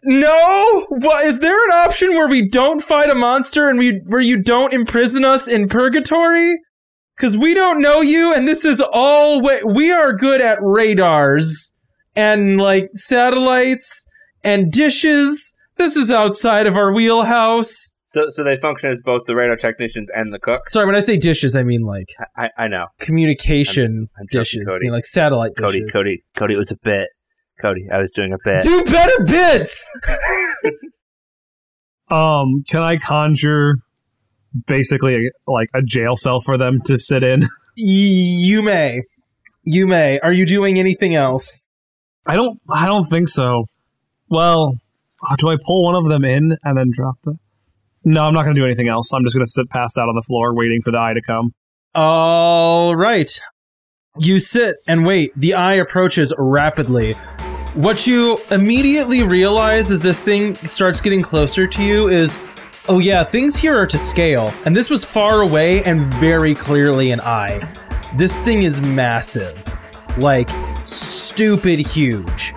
[0.03, 0.85] no.
[0.89, 4.41] What is there an option where we don't fight a monster and we where you
[4.41, 6.59] don't imprison us in purgatory?
[7.15, 11.73] Because we don't know you, and this is all wa- we are good at radars
[12.15, 14.05] and like satellites
[14.41, 15.53] and dishes.
[15.75, 17.93] This is outside of our wheelhouse.
[18.11, 20.73] So, so they function as both the radar technicians and the cooks.
[20.73, 24.65] Sorry, when I say dishes, I mean like I, I know, communication I'm joking, dishes,
[24.67, 24.85] Cody.
[24.85, 25.81] you know, like satellite Cody.
[25.81, 25.93] dishes.
[25.93, 26.23] Cody.
[26.35, 26.39] Cody.
[26.39, 27.07] Cody, it was a bit.
[27.61, 28.63] Cody, I was doing a bit.
[28.63, 29.91] Do better bits.
[32.11, 33.75] Um, can I conjure
[34.65, 37.47] basically like a jail cell for them to sit in?
[37.75, 39.03] you may,
[39.63, 40.19] you may.
[40.21, 41.63] Are you doing anything else?
[42.25, 42.59] I don't.
[42.67, 43.65] I don't think so.
[44.27, 44.73] Well,
[45.37, 47.35] do I pull one of them in and then drop the?
[48.03, 49.11] No, I'm not going to do anything else.
[49.13, 51.21] I'm just going to sit passed out on the floor, waiting for the eye to
[51.21, 51.53] come.
[51.95, 53.29] All right.
[54.17, 55.31] You sit and wait.
[55.35, 57.13] The eye approaches rapidly.
[57.73, 62.39] What you immediately realize as this thing starts getting closer to you is
[62.89, 64.51] oh, yeah, things here are to scale.
[64.65, 67.71] And this was far away and very clearly an eye.
[68.15, 69.63] This thing is massive.
[70.17, 70.49] Like,
[70.85, 72.53] stupid huge.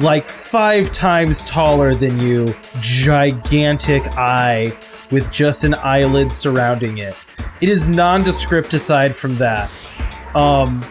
[0.00, 2.54] Like, five times taller than you.
[2.80, 4.76] Gigantic eye
[5.10, 7.14] with just an eyelid surrounding it.
[7.60, 9.70] It is nondescript aside from that.
[10.34, 10.84] Um,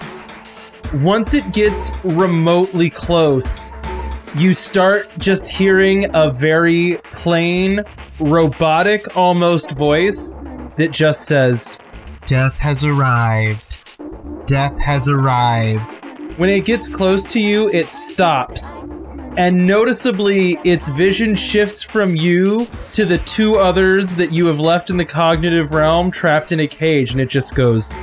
[0.95, 3.73] once it gets remotely close,
[4.35, 7.83] you start just hearing a very plain,
[8.19, 10.35] robotic almost voice
[10.77, 11.79] that just says,
[12.27, 13.99] Death has arrived.
[14.45, 15.81] Death has arrived.
[16.37, 18.83] When it gets close to you, it stops.
[19.37, 24.89] And noticeably, its vision shifts from you to the two others that you have left
[24.89, 27.93] in the cognitive realm trapped in a cage, and it just goes,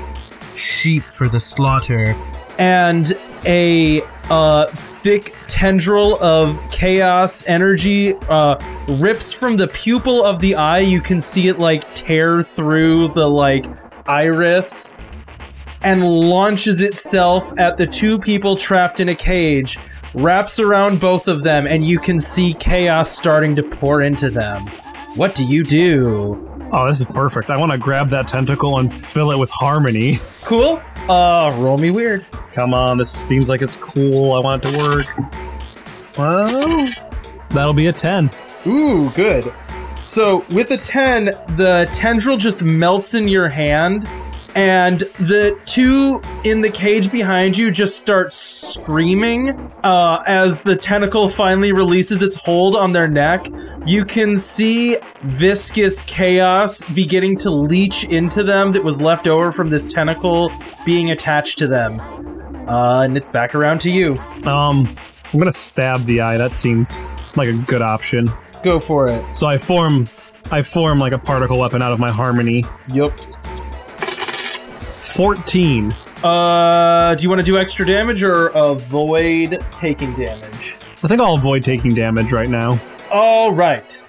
[0.57, 2.17] Sheep for the slaughter.
[2.59, 3.13] And
[3.45, 8.57] a uh, thick tendril of chaos energy uh,
[8.89, 10.81] rips from the pupil of the eye.
[10.81, 13.67] You can see it like tear through the like
[14.07, 14.97] iris
[15.83, 19.79] and launches itself at the two people trapped in a cage,
[20.17, 24.67] wraps around both of them, and you can see chaos starting to pour into them.
[25.15, 26.43] What do you do?
[26.73, 27.49] Oh, this is perfect.
[27.51, 30.19] I want to grab that tentacle and fill it with harmony.
[30.43, 30.83] Cool.
[31.09, 32.27] Uh, roll me weird.
[32.53, 34.33] Come on, this seems like it's cool.
[34.33, 35.07] I want it to work.
[36.19, 36.85] Well,
[37.51, 38.31] that'll be a 10.
[38.67, 39.53] Ooh, good.
[40.05, 41.27] So with a 10,
[41.57, 44.07] the tendril just melts in your hand,
[44.57, 49.51] and the two in the cage behind you just start screaming
[49.85, 53.47] uh, as the tentacle finally releases its hold on their neck.
[53.85, 59.69] You can see viscous chaos beginning to leach into them that was left over from
[59.69, 60.51] this tentacle
[60.87, 62.01] being attached to them.
[62.67, 64.17] Uh, and it's back around to you.
[64.47, 64.97] Um,
[65.33, 66.39] I'm gonna stab the eye.
[66.39, 66.99] That seems
[67.37, 68.31] like a good option.
[68.63, 69.23] Go for it.
[69.37, 70.09] So I form,
[70.51, 72.65] I form like a particle weapon out of my harmony.
[72.91, 73.11] Yep.
[75.17, 75.97] 14.
[76.23, 80.77] Uh, do you want to do extra damage or avoid taking damage?
[81.03, 82.79] I think I'll avoid taking damage right now.
[83.11, 84.03] All right.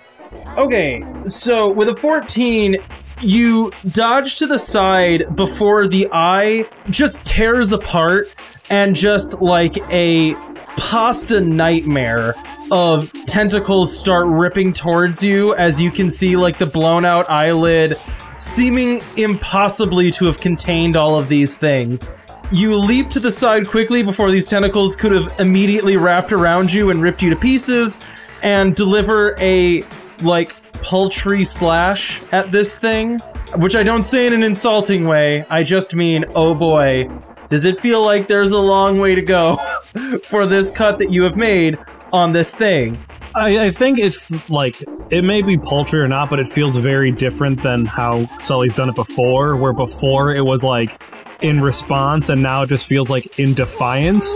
[0.57, 2.75] Okay, so with a 14,
[3.21, 8.35] you dodge to the side before the eye just tears apart
[8.69, 10.33] and just like a
[10.75, 12.35] pasta nightmare
[12.69, 17.97] of tentacles start ripping towards you as you can see like the blown out eyelid
[18.37, 22.11] seeming impossibly to have contained all of these things.
[22.51, 26.89] You leap to the side quickly before these tentacles could have immediately wrapped around you
[26.89, 27.97] and ripped you to pieces
[28.41, 29.83] and deliver a
[30.21, 33.19] like paltry slash at this thing,
[33.55, 35.45] which I don't say in an insulting way.
[35.49, 37.09] I just mean, oh boy,
[37.49, 39.57] does it feel like there's a long way to go
[40.23, 41.77] for this cut that you have made
[42.13, 42.97] on this thing?
[43.37, 47.11] I, I think it's like it may be paltry or not, but it feels very
[47.11, 49.55] different than how Sully's done it before.
[49.55, 51.01] Where before it was like
[51.41, 54.27] in response, and now it just feels like in defiance.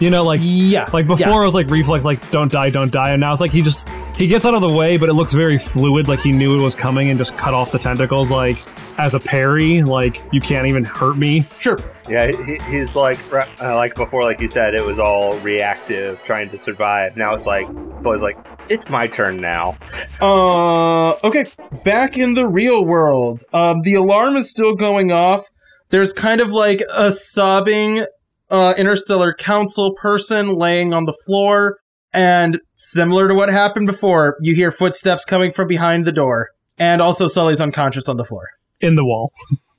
[0.00, 0.88] You know, like Yeah.
[0.92, 1.42] like before yeah.
[1.42, 3.88] it was like reflex, like don't die, don't die, and now it's like he just
[4.16, 6.62] he gets out of the way, but it looks very fluid, like he knew it
[6.62, 8.58] was coming and just cut off the tentacles, like
[8.98, 11.44] as a parry, like you can't even hurt me.
[11.58, 11.78] Sure.
[12.08, 16.50] Yeah, he, he's like uh, like before, like you said, it was all reactive, trying
[16.50, 17.16] to survive.
[17.16, 19.76] Now it's like it's always like it's my turn now.
[20.20, 21.44] Uh, okay.
[21.84, 25.46] Back in the real world, um, the alarm is still going off.
[25.90, 28.06] There's kind of like a sobbing,
[28.50, 31.78] uh, interstellar council person laying on the floor,
[32.12, 36.48] and similar to what happened before, you hear footsteps coming from behind the door,
[36.78, 38.48] and also Sully's unconscious on the floor.
[38.80, 39.32] In the wall.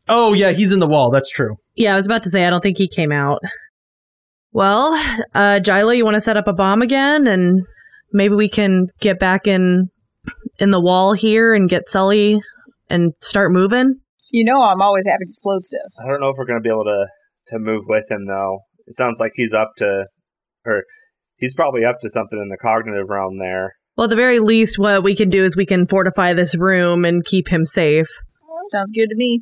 [0.10, 1.12] Oh yeah, he's in the wall.
[1.12, 1.58] That's true.
[1.76, 3.40] Yeah, I was about to say I don't think he came out.
[4.52, 4.94] Well,
[5.36, 7.62] uh Jyla, you want to set up a bomb again and
[8.12, 9.90] maybe we can get back in
[10.60, 12.40] in the wall here and get Sully
[12.90, 14.00] and start moving?
[14.32, 15.92] You know I'm always happy to explode stuff.
[16.04, 17.06] I don't know if we're gonna be able to
[17.50, 18.60] to move with him though.
[18.88, 20.06] It sounds like he's up to,
[20.66, 20.84] or
[21.36, 23.76] he's probably up to something in the cognitive realm there.
[23.98, 27.04] Well, at the very least, what we can do is we can fortify this room
[27.04, 28.08] and keep him safe.
[28.70, 29.42] Sounds good to me.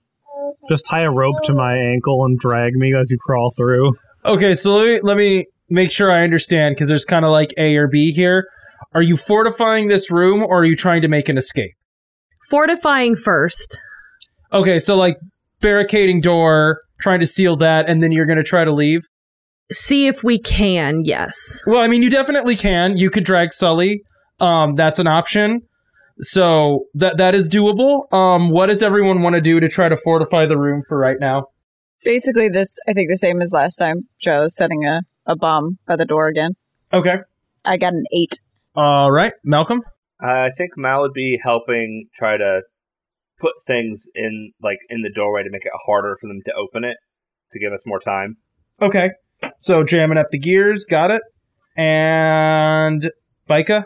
[0.69, 3.93] Just tie a rope to my ankle and drag me as you crawl through.
[4.25, 7.53] Okay, so let me let me make sure I understand because there's kind of like
[7.57, 8.45] A or B here.
[8.93, 11.73] Are you fortifying this room or are you trying to make an escape?
[12.49, 13.79] Fortifying first.
[14.53, 15.17] Okay, so like
[15.59, 19.01] barricading door, trying to seal that, and then you're going to try to leave.
[19.71, 21.63] See if we can, yes.
[21.65, 22.97] Well, I mean, you definitely can.
[22.97, 24.01] You could drag Sully.
[24.39, 25.61] Um, that's an option.
[26.21, 28.11] So that that is doable.
[28.13, 31.17] Um, what does everyone want to do to try to fortify the room for right
[31.19, 31.47] now?
[32.03, 34.07] Basically, this I think the same as last time.
[34.19, 36.53] Joe's setting a, a bomb by the door again.
[36.93, 37.17] Okay.
[37.65, 38.39] I got an eight.
[38.75, 39.81] All right, Malcolm.
[40.21, 42.61] I think Mal would be helping try to
[43.39, 46.83] put things in like in the doorway to make it harder for them to open
[46.83, 46.97] it
[47.51, 48.37] to give us more time.
[48.81, 49.09] Okay.
[49.57, 51.21] So jamming up the gears, got it.
[51.75, 53.11] And
[53.49, 53.85] Vika.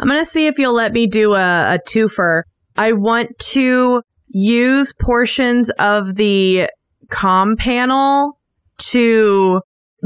[0.00, 2.42] I'm going to see if you'll let me do a, a twofer.
[2.76, 6.70] I want to use portions of the
[7.10, 8.38] com panel
[8.78, 9.60] to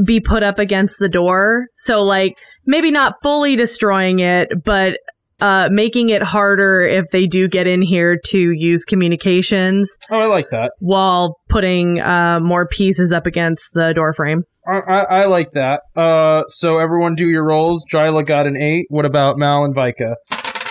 [0.05, 1.67] be put up against the door.
[1.77, 4.99] So, like, maybe not fully destroying it, but
[5.41, 10.25] uh, making it harder if they do get in here to use communications Oh, I
[10.27, 10.71] like that.
[10.79, 14.43] while putting uh, more pieces up against the door frame.
[14.67, 15.81] I, I, I like that.
[15.95, 17.83] Uh, so everyone do your rolls.
[17.91, 18.85] Jyla got an eight.
[18.89, 20.15] What about Mal and Vika?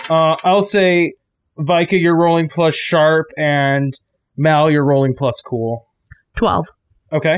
[0.09, 1.13] Uh, I'll say
[1.57, 3.93] Vika, you're rolling plus sharp, and
[4.35, 5.85] Mal, you're rolling plus cool.
[6.35, 6.67] 12.
[7.13, 7.37] Okay.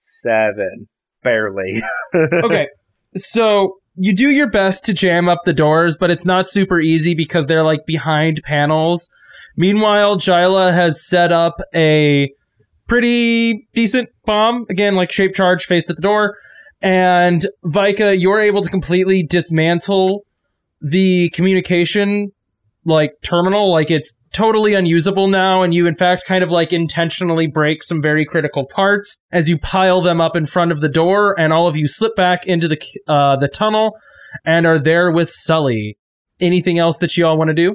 [0.00, 0.88] Seven.
[1.22, 1.82] Barely.
[2.14, 2.68] Okay.
[3.16, 7.14] so you do your best to jam up the doors, but it's not super easy
[7.14, 9.08] because they're like behind panels.
[9.56, 12.30] Meanwhile, Jyla has set up a
[12.86, 16.36] pretty decent bomb, again, like shape charge faced at the door.
[16.82, 20.24] And Vika, you're able to completely dismantle
[20.80, 22.32] the communication
[22.86, 23.70] like terminal.
[23.70, 28.00] Like it's totally unusable now, and you in fact kind of like intentionally break some
[28.00, 31.66] very critical parts as you pile them up in front of the door, and all
[31.66, 33.96] of you slip back into the uh, the tunnel
[34.44, 35.98] and are there with Sully.
[36.40, 37.70] Anything else that you all want to do?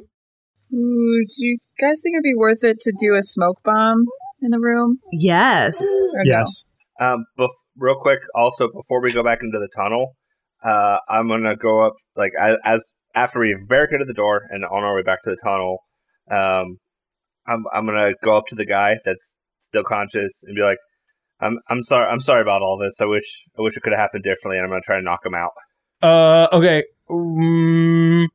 [0.74, 4.05] Ooh, do you guys think it'd be worth it to do a smoke bomb
[4.41, 4.99] in the room?
[5.12, 5.82] Yes.
[5.82, 6.39] Or no?
[6.39, 6.66] Yes.
[6.99, 10.16] Um, bef- real quick, also before we go back into the tunnel,
[10.64, 12.84] uh, I'm gonna go up like as, as
[13.16, 15.80] after we've barricaded the door and on our way back to the tunnel.
[16.30, 16.78] Um,
[17.47, 20.78] I'm I'm gonna go up to the guy that's still conscious and be like,
[21.39, 22.95] "I'm I'm sorry I'm sorry about all this.
[23.01, 23.26] I wish
[23.57, 25.51] I wish it could have happened differently." And I'm gonna try to knock him out.
[26.01, 26.84] Uh, okay.
[27.09, 28.28] Mm,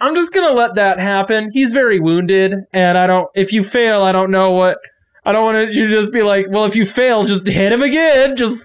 [0.00, 1.50] I'm just gonna let that happen.
[1.52, 3.28] He's very wounded, and I don't.
[3.34, 4.78] If you fail, I don't know what.
[5.28, 7.82] I don't want you to just be like, well, if you fail, just hit him
[7.82, 8.34] again.
[8.34, 8.64] Just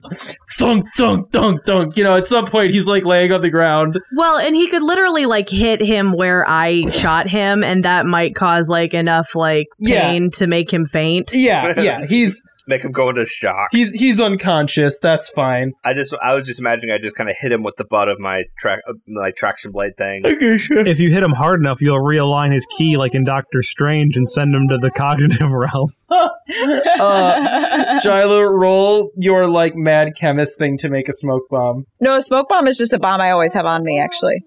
[0.57, 1.97] thunk, thunk, thunk, thunk.
[1.97, 3.99] You know, at some point, he's like laying on the ground.
[4.15, 8.33] Well, and he could literally like hit him where I shot him, and that might
[8.33, 10.03] cause like enough like Yeah.
[10.09, 11.33] pain to make him faint.
[11.33, 12.05] Yeah, yeah.
[12.05, 13.69] He's Make him go into shock.
[13.71, 14.97] he's he's unconscious.
[15.01, 15.73] That's fine.
[15.83, 18.07] I just I was just imagining I just kind of hit him with the butt
[18.07, 20.25] of my track my traction blade thing.
[20.25, 20.79] Okay, sure.
[20.87, 24.27] If you hit him hard enough, you'll realign his key like in Doctor Strange and
[24.29, 25.93] send him to the cognitive realm.
[26.09, 31.85] Uh, Jyla, roll your like mad chemist thing to make a smoke bomb.
[31.99, 33.99] no, a smoke bomb is just a bomb I always have on me.
[33.99, 34.43] Actually,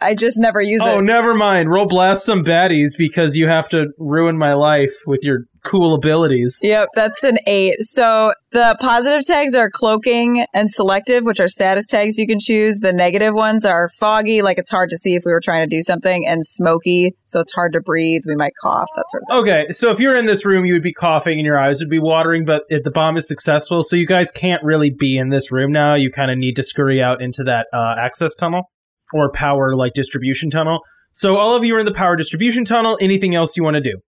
[0.00, 0.94] I just never use Oh, it.
[0.96, 1.70] Oh, never mind.
[1.70, 6.60] Roll blast some baddies because you have to ruin my life with your cool abilities.
[6.62, 7.74] Yep, that's an eight.
[7.80, 12.78] So the positive tags are cloaking and selective, which are status tags you can choose.
[12.78, 15.76] The negative ones are foggy, like it's hard to see if we were trying to
[15.76, 18.22] do something, and smoky, so it's hard to breathe.
[18.26, 19.38] We might cough, that sort of thing.
[19.38, 21.90] Okay, so if you're in this room, you would be coughing and your eyes would
[21.90, 25.30] be watering, but if the bomb is successful, so you guys can't really be in
[25.30, 25.94] this room now.
[25.94, 28.70] You kind of need to scurry out into that uh, access tunnel
[29.12, 30.80] or power like distribution tunnel.
[31.12, 32.98] So all of you are in the power distribution tunnel.
[33.00, 33.98] Anything else you want to do?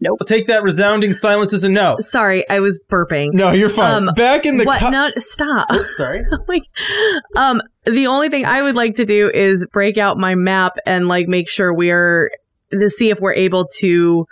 [0.00, 0.18] Nope.
[0.20, 1.96] I'll take that resounding silence as a no.
[1.98, 3.32] Sorry, I was burping.
[3.32, 4.08] No, you're fine.
[4.08, 4.78] Um, Back in the what?
[4.78, 5.66] co- no, stop.
[5.70, 6.24] Oh, sorry.
[6.48, 6.62] like,
[7.36, 11.08] um, the only thing I would like to do is break out my map and
[11.08, 12.30] like make sure we're
[12.70, 14.26] to see if we're able to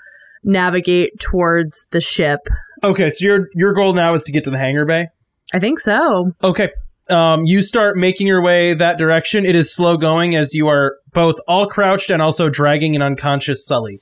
[0.44, 2.40] navigate towards the ship.
[2.84, 5.08] Okay, so your your goal now is to get to the hangar bay.
[5.52, 6.32] I think so.
[6.42, 6.70] Okay.
[7.08, 9.46] Um, you start making your way that direction.
[9.46, 13.64] It is slow going as you are both all crouched and also dragging an unconscious
[13.64, 14.00] Sully.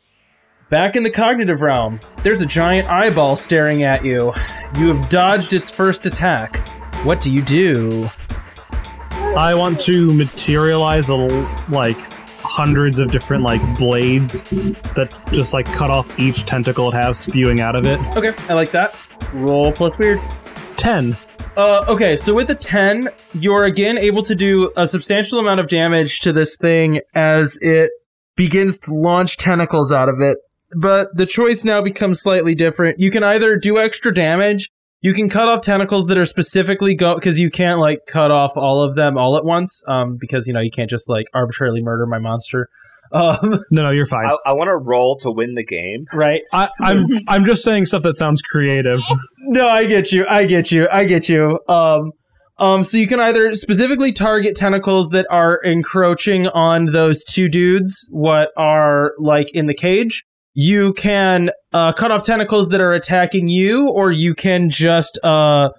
[0.71, 4.33] Back in the cognitive realm, there's a giant eyeball staring at you.
[4.77, 6.67] You have dodged its first attack.
[7.05, 8.09] What do you do?
[9.37, 11.17] I want to materialize a
[11.69, 11.99] like
[12.41, 14.43] hundreds of different like blades
[14.95, 18.01] that just like cut off each tentacle it has spewing out of it.
[18.17, 18.97] Okay, I like that.
[19.35, 20.21] Roll plus weird.
[20.77, 21.15] Ten.
[21.59, 25.69] Uh, okay, so with a 10, you're again able to do a substantial amount of
[25.69, 27.91] damage to this thing as it
[28.35, 30.39] begins to launch tentacles out of it.
[30.77, 32.99] But the choice now becomes slightly different.
[32.99, 34.71] You can either do extra damage,
[35.01, 38.57] you can cut off tentacles that are specifically go because you can't like cut off
[38.57, 41.83] all of them all at once, um, because you know you can't just like arbitrarily
[41.83, 42.69] murder my monster.
[43.13, 44.27] Um, No, no, you're fine.
[44.27, 46.05] I, I want to roll to win the game.
[46.13, 46.41] right?
[46.53, 49.03] I, I'm I'm just saying stuff that sounds creative.
[49.39, 50.27] No, I get you.
[50.29, 50.89] I get you.
[50.91, 51.61] I get you.
[51.69, 52.11] Um,
[52.59, 58.09] um, so you can either specifically target tentacles that are encroaching on those two dudes,
[58.11, 60.25] what are like in the cage.
[60.55, 65.71] You can uh, cut off tentacles that are attacking you, or you can just uh,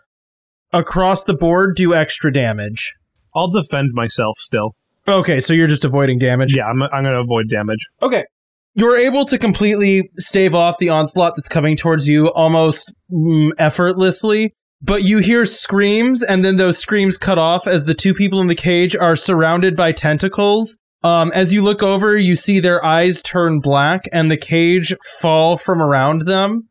[0.73, 2.93] across the board do extra damage.
[3.34, 4.76] I'll defend myself still.
[5.07, 6.55] Okay, so you're just avoiding damage.
[6.55, 7.80] Yeah, I'm I'm gonna avoid damage.
[8.01, 8.26] Okay.
[8.73, 14.53] You're able to completely stave off the onslaught that's coming towards you almost mm, effortlessly,
[14.82, 18.47] but you hear screams, and then those screams cut off as the two people in
[18.47, 20.78] the cage are surrounded by tentacles.
[21.06, 25.56] Um, as you look over, you see their eyes turn black and the cage fall
[25.56, 26.68] from around them.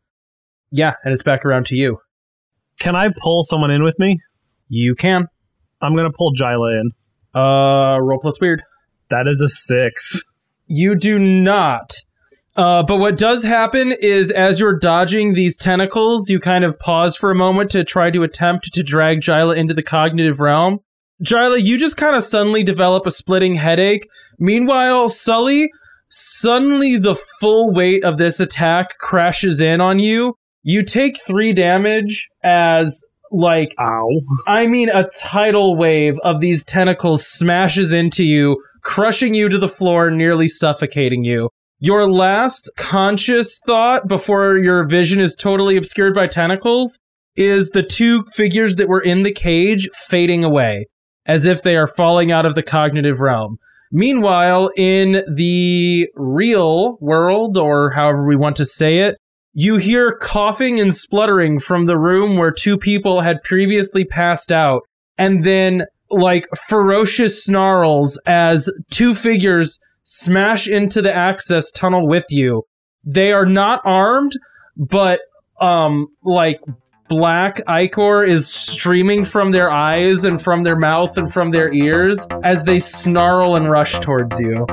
[0.71, 1.99] Yeah, and it's back around to you.
[2.77, 4.19] Can I pull someone in with me?
[4.67, 5.27] You can.
[5.81, 6.91] I'm gonna pull Jyla in.
[7.33, 8.61] Uh, roll plus weird.
[9.09, 10.21] That is a six.
[10.67, 11.93] You do not.
[12.57, 17.15] Uh, but what does happen is as you're dodging these tentacles, you kind of pause
[17.15, 20.79] for a moment to try to attempt to drag Jyla into the cognitive realm.
[21.23, 24.07] Jyla, you just kind of suddenly develop a splitting headache.
[24.37, 25.71] Meanwhile, Sully,
[26.09, 30.35] suddenly the full weight of this attack crashes in on you.
[30.63, 34.09] You take three damage as, like, Ow.
[34.47, 39.69] I mean, a tidal wave of these tentacles smashes into you, crushing you to the
[39.69, 41.49] floor, nearly suffocating you.
[41.79, 46.97] Your last conscious thought before your vision is totally obscured by tentacles
[47.35, 50.87] is the two figures that were in the cage fading away,
[51.25, 53.57] as if they are falling out of the cognitive realm.
[53.91, 59.17] Meanwhile, in the real world, or however we want to say it,
[59.53, 64.81] you hear coughing and spluttering from the room where two people had previously passed out,
[65.17, 72.63] and then like ferocious snarls as two figures smash into the access tunnel with you.
[73.03, 74.33] They are not armed,
[74.75, 75.21] but
[75.61, 76.59] um like
[77.07, 82.27] black ichor is streaming from their eyes and from their mouth and from their ears
[82.43, 84.65] as they snarl and rush towards you.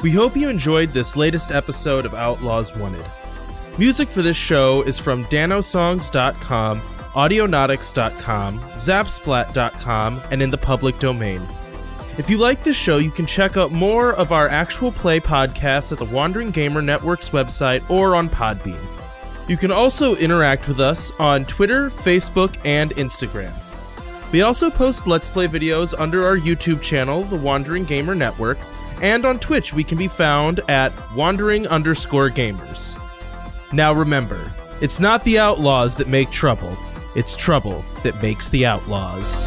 [0.00, 3.04] We hope you enjoyed this latest episode of Outlaws Wanted.
[3.78, 11.40] Music for this show is from danosongs.com, audionautics.com, zapsplat.com, and in the public domain.
[12.18, 15.92] If you like this show, you can check out more of our actual play podcasts
[15.92, 18.84] at the Wandering Gamer Network's website or on Podbean.
[19.48, 23.54] You can also interact with us on Twitter, Facebook, and Instagram.
[24.32, 28.58] We also post Let's Play videos under our YouTube channel, The Wandering Gamer Network,
[29.00, 32.98] and on Twitch we can be found at wandering underscore gamers.
[33.72, 34.50] Now remember,
[34.80, 36.74] it's not the outlaws that make trouble,
[37.14, 39.46] it's trouble that makes the outlaws.